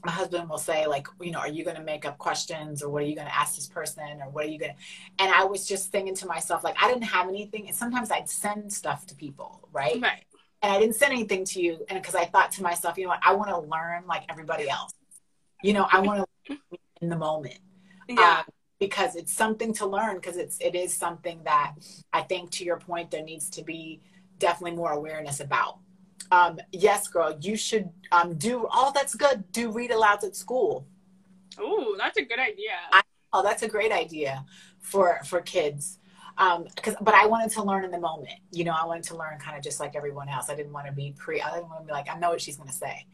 my 0.05 0.11
husband 0.11 0.49
will 0.49 0.57
say 0.57 0.87
like 0.87 1.07
you 1.21 1.31
know 1.31 1.39
are 1.39 1.49
you 1.49 1.63
going 1.63 1.75
to 1.75 1.83
make 1.83 2.05
up 2.05 2.17
questions 2.17 2.81
or 2.81 2.89
what 2.89 3.03
are 3.03 3.05
you 3.05 3.15
going 3.15 3.27
to 3.27 3.35
ask 3.35 3.55
this 3.55 3.67
person 3.67 4.21
or 4.21 4.29
what 4.29 4.45
are 4.45 4.49
you 4.49 4.59
going 4.59 4.71
to 4.71 5.23
and 5.23 5.33
i 5.33 5.43
was 5.43 5.67
just 5.67 5.91
thinking 5.91 6.15
to 6.15 6.25
myself 6.25 6.63
like 6.63 6.75
i 6.81 6.87
didn't 6.87 7.03
have 7.03 7.27
anything 7.27 7.67
and 7.67 7.75
sometimes 7.75 8.11
i'd 8.11 8.29
send 8.29 8.71
stuff 8.71 9.05
to 9.05 9.15
people 9.15 9.67
right? 9.71 10.01
Right. 10.01 10.25
And 10.61 10.71
i 10.71 10.79
didn't 10.79 10.95
send 10.95 11.13
anything 11.13 11.45
to 11.45 11.61
you 11.61 11.85
and 11.89 12.01
because 12.01 12.15
i 12.15 12.25
thought 12.25 12.51
to 12.53 12.63
myself 12.63 12.97
you 12.97 13.03
know 13.03 13.09
what? 13.09 13.21
I 13.23 13.33
want 13.33 13.49
to 13.49 13.59
learn 13.59 14.03
like 14.07 14.23
everybody 14.29 14.69
else. 14.69 14.93
You 15.63 15.73
know 15.73 15.87
i 15.91 15.99
want 15.99 16.27
to 16.45 16.57
in 17.01 17.09
the 17.09 17.17
moment. 17.17 17.59
Yeah. 18.07 18.39
Um, 18.39 18.53
because 18.79 19.15
it's 19.15 19.31
something 19.31 19.73
to 19.75 19.85
learn 19.85 20.15
because 20.15 20.37
it's 20.37 20.57
it 20.59 20.75
is 20.75 20.91
something 20.91 21.39
that 21.43 21.75
i 22.11 22.21
think 22.21 22.49
to 22.49 22.65
your 22.65 22.77
point 22.77 23.11
there 23.11 23.23
needs 23.23 23.47
to 23.47 23.63
be 23.63 24.01
definitely 24.39 24.75
more 24.75 24.91
awareness 24.91 25.39
about 25.39 25.77
um, 26.31 26.59
yes, 26.71 27.07
girl, 27.07 27.37
you 27.41 27.55
should 27.55 27.89
um, 28.11 28.35
do 28.35 28.67
all 28.67 28.91
that's 28.91 29.15
good. 29.15 29.51
Do 29.51 29.71
read 29.71 29.91
alouds 29.91 30.23
at 30.23 30.35
school. 30.35 30.87
Oh, 31.59 31.95
that's 31.97 32.17
a 32.17 32.23
good 32.23 32.39
idea. 32.39 32.71
I, 32.91 33.01
oh, 33.33 33.43
that's 33.43 33.63
a 33.63 33.67
great 33.67 33.91
idea 33.91 34.45
for 34.79 35.19
for 35.25 35.41
kids. 35.41 35.99
Um, 36.37 36.65
cause, 36.81 36.95
but 37.01 37.13
I 37.13 37.25
wanted 37.25 37.51
to 37.51 37.63
learn 37.63 37.83
in 37.83 37.91
the 37.91 37.99
moment. 37.99 38.39
You 38.51 38.63
know, 38.63 38.73
I 38.77 38.85
wanted 38.85 39.03
to 39.05 39.17
learn 39.17 39.37
kind 39.39 39.57
of 39.57 39.63
just 39.63 39.79
like 39.79 39.95
everyone 39.95 40.29
else. 40.29 40.49
I 40.49 40.55
didn't 40.55 40.73
want 40.73 40.87
to 40.87 40.93
be 40.93 41.13
pre. 41.17 41.41
I 41.41 41.53
didn't 41.53 41.69
want 41.69 41.81
to 41.81 41.85
be 41.85 41.91
like, 41.91 42.09
I 42.09 42.17
know 42.17 42.29
what 42.29 42.41
she's 42.41 42.57
going 42.57 42.69
to 42.69 42.75
say. 42.75 43.05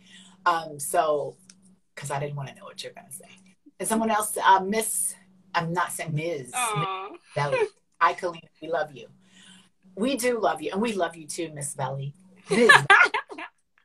Um, 0.45 0.79
so, 0.79 1.35
because 1.93 2.11
I 2.11 2.19
didn't 2.19 2.35
want 2.35 2.49
to 2.49 2.55
know 2.55 2.63
what 2.63 2.83
you're 2.83 2.93
going 2.93 3.07
to 3.07 3.13
say. 3.13 3.29
And 3.79 3.89
someone 3.89 4.11
else, 4.11 4.37
uh, 4.43 4.59
Miss, 4.59 5.15
I'm 5.53 5.73
not 5.73 5.91
saying 5.91 6.13
Ms. 6.13 6.51
Ms. 6.53 6.87
Belly. 7.35 7.59
Hi, 7.99 8.13
Colleen. 8.13 8.41
We 8.61 8.69
love 8.69 8.93
you. 8.93 9.07
We 9.95 10.15
do 10.15 10.39
love 10.39 10.61
you, 10.61 10.71
and 10.71 10.81
we 10.81 10.93
love 10.93 11.15
you 11.15 11.25
too, 11.25 11.51
Miss 11.53 11.73
Belly. 11.73 12.13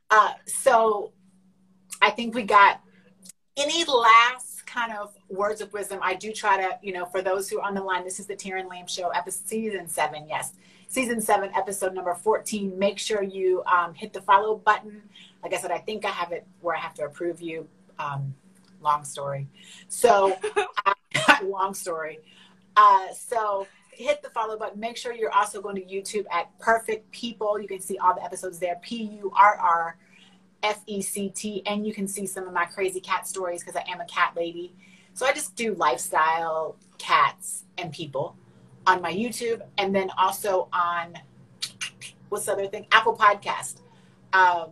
Uh, 0.09 0.33
so 0.45 1.11
I 2.01 2.11
think 2.11 2.35
we 2.35 2.43
got 2.43 2.81
any 3.57 3.83
last 3.85 4.65
kind 4.67 4.93
of 4.93 5.15
words 5.29 5.59
of 5.59 5.73
wisdom. 5.73 5.99
I 6.03 6.13
do 6.13 6.31
try 6.31 6.57
to, 6.57 6.77
you 6.83 6.93
know, 6.93 7.05
for 7.05 7.23
those 7.23 7.49
who 7.49 7.59
are 7.59 7.67
on 7.67 7.73
the 7.73 7.81
line, 7.81 8.03
this 8.03 8.19
is 8.19 8.27
the 8.27 8.35
Taryn 8.35 8.69
Lamp 8.69 8.89
Show, 8.89 9.09
episode 9.09 9.47
season 9.47 9.87
seven. 9.87 10.27
Yes, 10.27 10.53
season 10.87 11.19
seven, 11.19 11.49
episode 11.55 11.95
number 11.95 12.13
14. 12.13 12.77
Make 12.77 12.99
sure 12.99 13.23
you 13.23 13.63
um, 13.63 13.95
hit 13.95 14.13
the 14.13 14.21
follow 14.21 14.55
button. 14.55 15.01
Like 15.41 15.53
I 15.53 15.57
said, 15.57 15.71
I 15.71 15.79
think 15.79 16.05
I 16.05 16.09
have 16.09 16.31
it 16.31 16.45
where 16.61 16.75
I 16.75 16.79
have 16.79 16.93
to 16.95 17.05
approve 17.05 17.41
you. 17.41 17.67
Um, 17.97 18.35
long 18.81 19.03
story. 19.03 19.47
So, 19.87 20.37
uh, 20.85 20.93
long 21.43 21.73
story. 21.73 22.19
Uh, 22.75 23.07
so 23.13 23.67
hit 23.95 24.21
the 24.21 24.29
follow 24.29 24.57
button. 24.57 24.79
Make 24.79 24.97
sure 24.97 25.13
you're 25.13 25.33
also 25.33 25.61
going 25.61 25.75
to 25.75 25.81
YouTube 25.83 26.25
at 26.31 26.57
Purrfect 26.59 27.03
People. 27.11 27.59
You 27.59 27.67
can 27.67 27.79
see 27.79 27.97
all 27.97 28.15
the 28.15 28.23
episodes 28.23 28.59
there. 28.59 28.79
P 28.81 29.03
U 29.21 29.31
R 29.35 29.57
R 29.57 29.97
F 30.61 30.81
E 30.87 31.01
C 31.01 31.29
T. 31.29 31.63
And 31.65 31.85
you 31.85 31.93
can 31.93 32.07
see 32.07 32.25
some 32.25 32.47
of 32.47 32.53
my 32.53 32.65
crazy 32.65 32.99
cat 32.99 33.27
stories 33.27 33.63
because 33.63 33.75
I 33.75 33.89
am 33.91 34.01
a 34.01 34.05
cat 34.05 34.33
lady. 34.35 34.73
So 35.13 35.25
I 35.25 35.33
just 35.33 35.55
do 35.55 35.75
lifestyle, 35.75 36.75
cats, 36.97 37.65
and 37.77 37.91
people 37.91 38.35
on 38.87 39.01
my 39.01 39.13
YouTube. 39.13 39.61
And 39.77 39.95
then 39.95 40.09
also 40.17 40.67
on 40.73 41.15
what's 42.29 42.45
the 42.45 42.53
other 42.53 42.67
thing? 42.67 42.87
Apple 42.91 43.15
Podcast 43.15 43.81
um, 44.33 44.71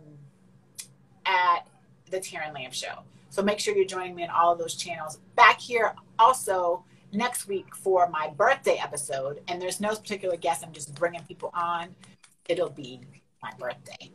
at 1.24 1.66
the 2.10 2.18
Taryn 2.18 2.52
Lamp 2.54 2.74
Show. 2.74 2.98
So 3.30 3.42
make 3.42 3.58
sure 3.58 3.74
you're 3.74 3.86
joining 3.86 4.14
me 4.14 4.24
in 4.24 4.30
all 4.30 4.52
of 4.52 4.58
those 4.58 4.74
channels. 4.74 5.18
Back 5.36 5.58
here 5.58 5.94
also 6.18 6.84
next 7.12 7.46
week 7.48 7.74
for 7.74 8.08
my 8.08 8.28
birthday 8.36 8.78
episode. 8.82 9.40
And 9.48 9.60
there's 9.60 9.80
no 9.80 9.90
particular 9.90 10.36
guest. 10.36 10.64
I'm 10.64 10.72
just 10.72 10.94
bringing 10.94 11.22
people 11.24 11.50
on. 11.54 11.88
It'll 12.48 12.70
be 12.70 13.00
my 13.42 13.50
birthday. 13.58 14.10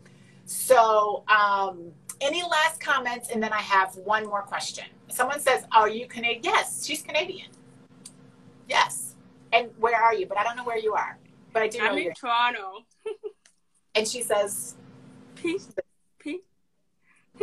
So, 0.46 1.24
um, 1.28 1.92
any 2.22 2.42
last 2.44 2.80
comments? 2.80 3.30
And 3.30 3.42
then 3.44 3.54
I 3.54 3.62
have 3.62 3.96
one 3.98 4.26
more 4.26 4.42
question. 4.42 4.86
Someone 5.10 5.40
says, 5.40 5.66
Are 5.76 5.90
you 5.90 6.08
Canadian? 6.08 6.44
Yes, 6.44 6.86
she's 6.86 7.02
Canadian. 7.02 7.48
Yes. 8.68 9.16
And 9.54 9.70
where 9.78 9.96
are 10.02 10.14
you? 10.14 10.26
But 10.26 10.38
I 10.38 10.44
don't 10.44 10.56
know 10.58 10.64
where 10.64 10.78
you 10.78 10.94
are. 10.94 11.18
But 11.54 11.64
I 11.64 11.68
do 11.68 11.80
know 11.80 11.92
I'm 11.92 11.98
in 11.98 12.14
Toronto. 12.14 12.86
And 13.96 14.08
she 14.08 14.22
says, 14.22 14.76
Peace. 15.34 15.74
Peace. 16.20 16.42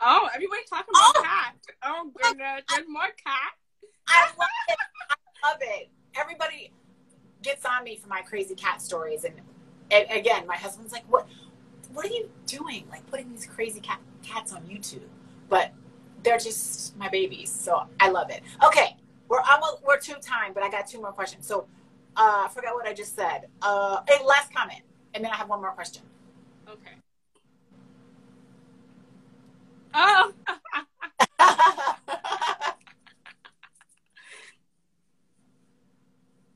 oh, 0.00 0.28
everybody's 0.34 0.68
talking 0.68 0.90
about 0.90 1.16
Oh. 1.16 1.22
cat. 1.22 1.54
Oh 1.82 2.10
goodness, 2.22 2.62
there's 2.68 2.86
more 2.86 3.02
cat. 3.24 3.52
I 4.08 4.26
love 4.38 4.48
it. 4.68 4.78
I 5.10 5.48
love 5.48 5.58
it. 5.60 5.88
Everybody 6.16 6.70
gets 7.42 7.64
on 7.64 7.84
me 7.84 7.96
for 7.96 8.08
my 8.08 8.22
crazy 8.22 8.54
cat 8.54 8.80
stories, 8.82 9.24
and, 9.24 9.34
and 9.90 10.06
again, 10.10 10.46
my 10.46 10.56
husband's 10.56 10.92
like, 10.92 11.04
"What? 11.10 11.26
What 11.92 12.06
are 12.06 12.10
you 12.10 12.30
doing? 12.46 12.84
Like 12.90 13.06
putting 13.10 13.30
these 13.30 13.46
crazy 13.46 13.80
cat 13.80 14.00
cats 14.22 14.52
on 14.52 14.62
YouTube?" 14.62 15.08
But 15.48 15.72
they're 16.22 16.38
just 16.38 16.96
my 16.96 17.08
babies, 17.08 17.50
so 17.50 17.86
I 18.00 18.10
love 18.10 18.30
it. 18.30 18.42
Okay, 18.64 18.96
we're 19.28 19.40
almost 19.40 19.82
we're 19.86 19.98
two 19.98 20.14
time, 20.20 20.52
but 20.54 20.62
I 20.62 20.70
got 20.70 20.86
two 20.86 21.00
more 21.00 21.12
questions. 21.12 21.46
So 21.46 21.66
uh, 22.16 22.46
I 22.46 22.48
forgot 22.52 22.74
what 22.74 22.86
I 22.86 22.92
just 22.92 23.16
said. 23.16 23.48
Uh, 23.62 24.00
last 24.24 24.52
comment, 24.52 24.80
and 25.14 25.24
then 25.24 25.30
I 25.32 25.36
have 25.36 25.48
one 25.48 25.60
more 25.60 25.72
question. 25.72 26.02
Okay. 26.68 26.92
Oh, 29.94 30.32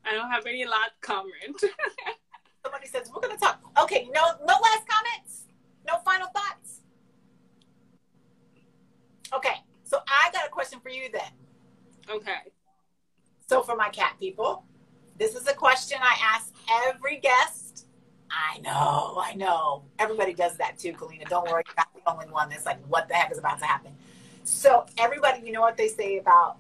I 0.09 0.15
don't 0.15 0.31
have 0.31 0.47
any 0.47 0.65
last 0.65 0.93
comment. 1.01 1.33
Somebody 2.63 2.87
says 2.87 3.11
we're 3.15 3.21
gonna 3.21 3.39
talk. 3.39 3.61
Okay, 3.83 4.09
no, 4.15 4.23
no 4.41 4.55
last 4.55 4.87
comments. 4.89 5.45
No 5.87 5.99
final 6.05 6.29
thoughts. 6.29 6.81
Okay, 9.33 9.57
so 9.85 9.99
I 10.09 10.31
got 10.33 10.47
a 10.47 10.51
question 10.51 10.81
for 10.81 10.89
you 10.89 11.09
then. 11.13 11.31
okay. 12.11 12.39
So 13.47 13.63
for 13.63 13.77
my 13.77 13.89
cat 13.89 14.17
people, 14.19 14.65
this 15.19 15.35
is 15.35 15.47
a 15.49 15.55
question 15.55 15.99
I 16.03 16.17
ask 16.35 16.53
every 16.87 17.19
guest. 17.19 17.87
I 18.31 18.59
know, 18.59 19.19
I 19.23 19.35
know. 19.35 19.85
Everybody 19.99 20.35
does 20.35 20.57
that 20.59 20.79
too, 20.79 20.93
Kalina. 20.93 21.27
Don't 21.29 21.51
worry, 21.51 21.63
you're 21.67 21.75
not 21.77 21.89
the 21.95 22.11
only 22.11 22.27
one 22.27 22.51
that's 22.51 22.67
like, 22.67 22.79
what 22.89 23.09
the 23.09 23.15
heck 23.15 23.33
is 23.33 23.39
about 23.39 23.59
to 23.61 23.65
happen? 23.65 23.93
So 24.45 24.85
everybody, 24.99 25.47
you 25.47 25.53
know 25.53 25.63
what 25.63 25.79
they 25.79 25.89
say 25.89 26.19
about 26.19 26.59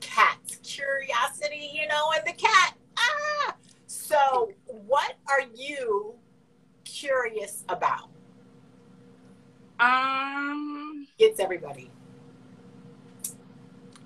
cats? 0.00 0.56
Curiosity, 0.62 1.70
you 1.72 1.86
know, 1.88 2.10
and 2.16 2.26
the 2.26 2.32
cat. 2.32 2.74
Ah! 2.98 3.54
So 3.86 4.52
what 4.66 5.14
are 5.28 5.42
you 5.54 6.14
curious 6.84 7.64
about? 7.68 8.10
Um, 9.78 11.06
it's 11.18 11.40
everybody. 11.40 11.90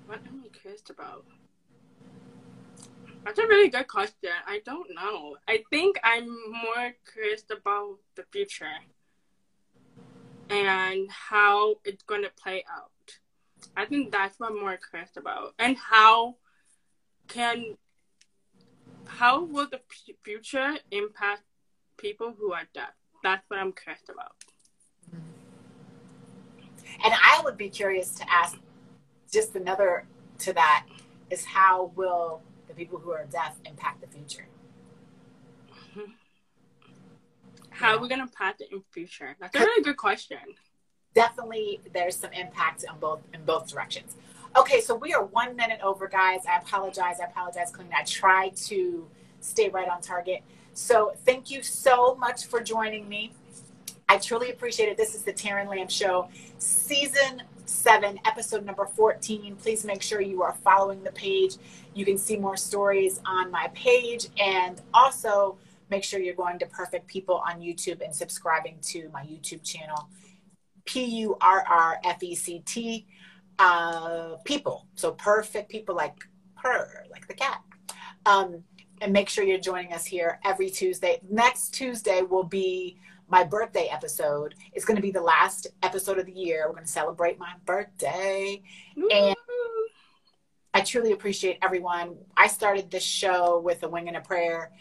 what 0.07 0.19
am 0.27 0.43
I 0.45 0.57
curious 0.57 0.83
about? 0.89 1.25
That's 3.25 3.39
a 3.39 3.47
really 3.47 3.69
good 3.69 3.87
question. 3.87 4.29
I 4.45 4.61
don't 4.63 4.93
know. 4.93 5.37
I 5.47 5.63
think 5.69 5.97
I'm 6.03 6.27
more 6.27 6.93
curious 7.11 7.43
about 7.51 7.97
the 8.15 8.23
future 8.31 8.67
and 10.49 11.09
how 11.09 11.75
it's 11.83 12.03
going 12.03 12.21
to 12.21 12.29
play 12.29 12.63
out. 12.71 12.91
I 13.77 13.85
think 13.85 14.11
that's 14.11 14.39
what 14.39 14.51
I'm 14.51 14.59
more 14.59 14.77
curious 14.89 15.17
about. 15.17 15.53
And 15.59 15.77
how 15.77 16.35
can 17.27 17.77
how 19.05 19.43
will 19.43 19.67
the 19.69 19.81
p- 19.89 20.15
future 20.23 20.75
impact 20.91 21.43
people 21.97 22.33
who 22.37 22.53
are 22.53 22.63
deaf? 22.73 22.93
That's 23.23 23.43
what 23.49 23.59
I'm 23.59 23.73
curious 23.73 24.03
about. 24.09 24.35
And 27.03 27.13
I 27.13 27.41
would 27.43 27.57
be 27.57 27.69
curious 27.69 28.11
to 28.15 28.31
ask 28.31 28.57
just 29.31 29.55
another 29.55 30.05
to 30.39 30.53
that 30.53 30.85
is 31.29 31.43
how 31.45 31.91
will 31.95 32.41
the 32.67 32.73
people 32.73 32.99
who 32.99 33.11
are 33.11 33.25
deaf 33.25 33.57
impact 33.65 34.01
the 34.01 34.07
future? 34.07 34.47
How 37.69 37.95
are 37.95 37.99
we 37.99 38.07
going 38.07 38.19
to 38.19 38.23
impact 38.23 38.61
it 38.61 38.69
in 38.71 38.81
future? 38.91 39.35
That's 39.37 39.53
a 39.53 39.59
really 39.59 39.83
good 39.83 39.97
question. 39.97 40.37
Definitely 41.15 41.81
there's 41.93 42.15
some 42.15 42.31
impact 42.33 42.85
on 42.87 42.99
both 42.99 43.21
in 43.33 43.43
both 43.45 43.67
directions. 43.67 44.15
Okay, 44.55 44.79
so 44.79 44.95
we 44.95 45.13
are 45.13 45.23
one 45.23 45.55
minute 45.55 45.79
over, 45.83 46.07
guys. 46.07 46.41
I 46.47 46.57
apologize. 46.57 47.19
I 47.19 47.25
apologize, 47.25 47.71
Clean. 47.71 47.89
I 47.97 48.03
try 48.03 48.49
to 48.67 49.07
stay 49.41 49.69
right 49.69 49.89
on 49.89 50.01
target. 50.01 50.43
So 50.73 51.13
thank 51.25 51.49
you 51.49 51.63
so 51.63 52.15
much 52.15 52.45
for 52.45 52.61
joining 52.61 53.09
me. 53.09 53.31
I 54.07 54.17
truly 54.17 54.51
appreciate 54.51 54.89
it. 54.89 54.97
This 54.97 55.15
is 55.15 55.23
the 55.23 55.33
Terran 55.33 55.67
Lamp 55.67 55.89
Show, 55.89 56.29
season 56.59 57.41
seven, 57.65 58.19
episode 58.25 58.65
number 58.65 58.85
14. 58.85 59.55
Please 59.55 59.83
make 59.83 60.01
sure 60.01 60.21
you 60.21 60.43
are 60.43 60.53
following 60.63 61.03
the 61.03 61.11
page. 61.11 61.55
You 61.93 62.05
can 62.05 62.17
see 62.17 62.37
more 62.37 62.57
stories 62.57 63.19
on 63.25 63.51
my 63.51 63.69
page. 63.73 64.27
And 64.39 64.81
also 64.93 65.57
make 65.89 66.03
sure 66.03 66.19
you're 66.19 66.35
going 66.35 66.59
to 66.59 66.65
Purrfect 66.65 67.07
People 67.07 67.43
on 67.47 67.61
YouTube 67.61 68.03
and 68.03 68.15
subscribing 68.15 68.77
to 68.83 69.09
my 69.13 69.23
YouTube 69.23 69.63
channel, 69.63 70.07
P 70.85 71.03
U 71.03 71.37
R 71.41 71.65
R 71.67 71.99
F 72.03 72.23
E 72.23 72.35
C 72.35 72.59
T, 72.65 73.07
uh, 73.59 74.35
people. 74.45 74.87
So 74.95 75.13
Purrfect 75.13 75.69
People 75.69 75.95
like 75.95 76.15
her, 76.55 77.05
like 77.11 77.27
the 77.27 77.33
cat. 77.33 77.61
Um, 78.25 78.63
and 79.01 79.11
make 79.11 79.29
sure 79.29 79.43
you're 79.43 79.57
joining 79.59 79.93
us 79.93 80.05
here 80.05 80.39
every 80.45 80.69
Tuesday. 80.69 81.19
Next 81.29 81.73
Tuesday 81.73 82.21
will 82.21 82.43
be 82.43 82.97
my 83.27 83.43
birthday 83.43 83.87
episode. 83.91 84.55
It's 84.73 84.85
going 84.85 84.95
to 84.95 85.01
be 85.01 85.11
the 85.11 85.21
last 85.21 85.67
episode 85.83 86.17
of 86.17 86.25
the 86.25 86.31
year. 86.31 86.65
We're 86.67 86.73
going 86.73 86.85
to 86.85 86.91
celebrate 86.91 87.37
my 87.37 87.53
birthday. 87.65 88.61
And- 88.95 89.35
I 90.75 90.81
truly 90.81 91.13
appreciate 91.13 91.57
everyone. 91.61 92.17
I 92.35 92.47
started 92.47 92.91
this 92.91 93.01
show 93.01 93.61
with 93.61 93.83
a 93.83 93.87
wing 93.87 94.09
and 94.09 94.17
a 94.17 94.21
prayer 94.21 94.73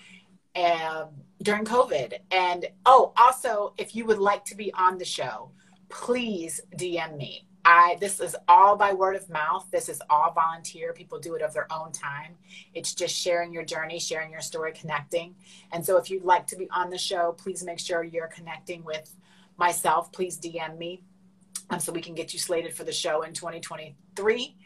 um, 0.56 1.10
during 1.40 1.64
COVID. 1.64 2.14
And 2.32 2.66
oh, 2.84 3.12
also, 3.16 3.74
if 3.78 3.94
you 3.94 4.04
would 4.06 4.18
like 4.18 4.44
to 4.46 4.56
be 4.56 4.74
on 4.74 4.98
the 4.98 5.04
show, 5.04 5.52
please 5.94 6.60
DM 6.76 7.16
me. 7.16 7.46
I 7.64 7.96
this 7.98 8.20
is 8.20 8.36
all 8.46 8.76
by 8.76 8.92
word 8.92 9.16
of 9.16 9.30
mouth. 9.30 9.66
This 9.72 9.88
is 9.88 10.02
all 10.10 10.32
volunteer. 10.32 10.92
People 10.92 11.18
do 11.18 11.34
it 11.34 11.40
of 11.40 11.54
their 11.54 11.72
own 11.72 11.92
time. 11.92 12.34
It's 12.74 12.92
just 12.92 13.16
sharing 13.16 13.54
your 13.54 13.64
journey, 13.64 13.98
sharing 13.98 14.30
your 14.30 14.42
story, 14.42 14.72
connecting. 14.72 15.34
And 15.72 15.86
so 15.86 15.96
if 15.96 16.10
you'd 16.10 16.24
like 16.24 16.46
to 16.48 16.56
be 16.56 16.68
on 16.70 16.90
the 16.90 16.98
show, 16.98 17.34
please 17.38 17.64
make 17.64 17.78
sure 17.78 18.02
you're 18.02 18.26
connecting 18.26 18.84
with 18.84 19.14
myself. 19.56 20.12
Please 20.12 20.38
DM 20.38 20.76
me 20.76 21.02
um, 21.70 21.80
so 21.80 21.92
we 21.92 22.02
can 22.02 22.14
get 22.14 22.34
you 22.34 22.38
slated 22.38 22.74
for 22.74 22.84
the 22.84 22.92
show 22.92 23.22
in 23.22 23.32
2023. 23.32 24.56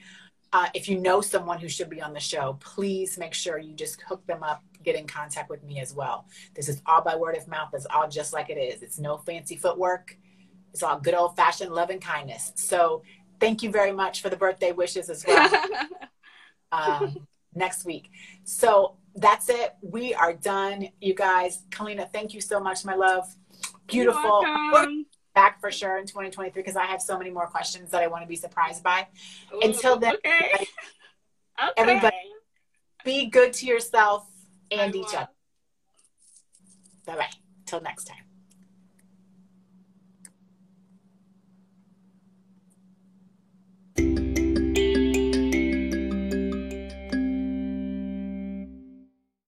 Uh, 0.51 0.67
if 0.75 0.89
you 0.89 0.99
know 0.99 1.21
someone 1.21 1.59
who 1.59 1.69
should 1.69 1.91
be 1.91 2.01
on 2.01 2.15
the 2.15 2.21
show, 2.21 2.57
please 2.59 3.19
make 3.19 3.35
sure 3.35 3.59
you 3.59 3.75
just 3.75 4.01
hook 4.01 4.27
them 4.27 4.43
up, 4.43 4.65
get 4.83 4.97
in 4.97 5.07
contact 5.07 5.51
with 5.51 5.63
me 5.63 5.79
as 5.79 5.95
well. 5.95 6.27
This 6.55 6.71
is 6.71 6.81
all 6.87 7.03
by 7.03 7.15
word 7.15 7.37
of 7.37 7.47
mouth. 7.47 7.69
It's 7.75 7.87
all 7.95 8.09
just 8.09 8.33
like 8.33 8.49
it 8.49 8.57
is. 8.57 8.83
It's 8.83 8.99
no 8.99 9.19
fancy 9.19 9.57
footwork. 9.57 10.17
It's 10.73 10.83
all 10.83 10.99
good 11.01 11.15
old 11.15 11.37
fashioned 11.37 11.73
love 11.73 11.91
and 11.91 12.01
kindness. 12.01 12.53
So 12.57 13.03
thank 13.41 13.63
you 13.63 13.71
very 13.71 13.93
much 13.93 14.21
for 14.23 14.29
the 14.31 14.37
birthday 14.37 14.73
wishes 14.73 15.09
as 15.11 15.25
well 15.27 15.51
um, 16.73 17.27
next 17.55 17.85
week. 17.85 18.11
So 18.45 18.97
that's 19.15 19.49
it. 19.49 19.75
We 19.83 20.15
are 20.15 20.33
done, 20.33 20.89
you 21.01 21.15
guys. 21.15 21.63
Kalina, 21.71 22.13
thank 22.13 22.35
you 22.35 22.41
so 22.41 22.61
much, 22.61 22.85
my 22.85 22.95
love. 22.95 23.27
Beautiful. 23.87 24.45
Back 25.35 25.61
for 25.61 25.71
sure 25.71 25.99
in 25.99 26.05
2023 26.07 26.51
because 26.63 26.77
I 26.77 26.87
have 26.87 27.01
so 27.01 27.17
many 27.17 27.31
more 27.31 27.47
questions 27.47 27.91
that 27.93 28.03
I 28.03 28.09
want 28.09 28.23
to 28.23 28.29
be 28.29 28.37
surprised 28.37 28.83
by. 28.83 29.07
Until 29.63 29.97
then, 29.97 30.15
okay. 30.17 30.51
okay. 30.55 30.67
everybody- 31.77 32.17
Be 33.05 33.27
good 33.27 33.53
to 33.55 33.67
yourself 33.67 34.27
and 34.71 34.95
each 34.95 35.15
other. 35.15 35.29
Bye 37.07 37.17
bye. 37.17 37.31
Till 37.67 37.81
next 37.81 38.05
time. 38.05 38.28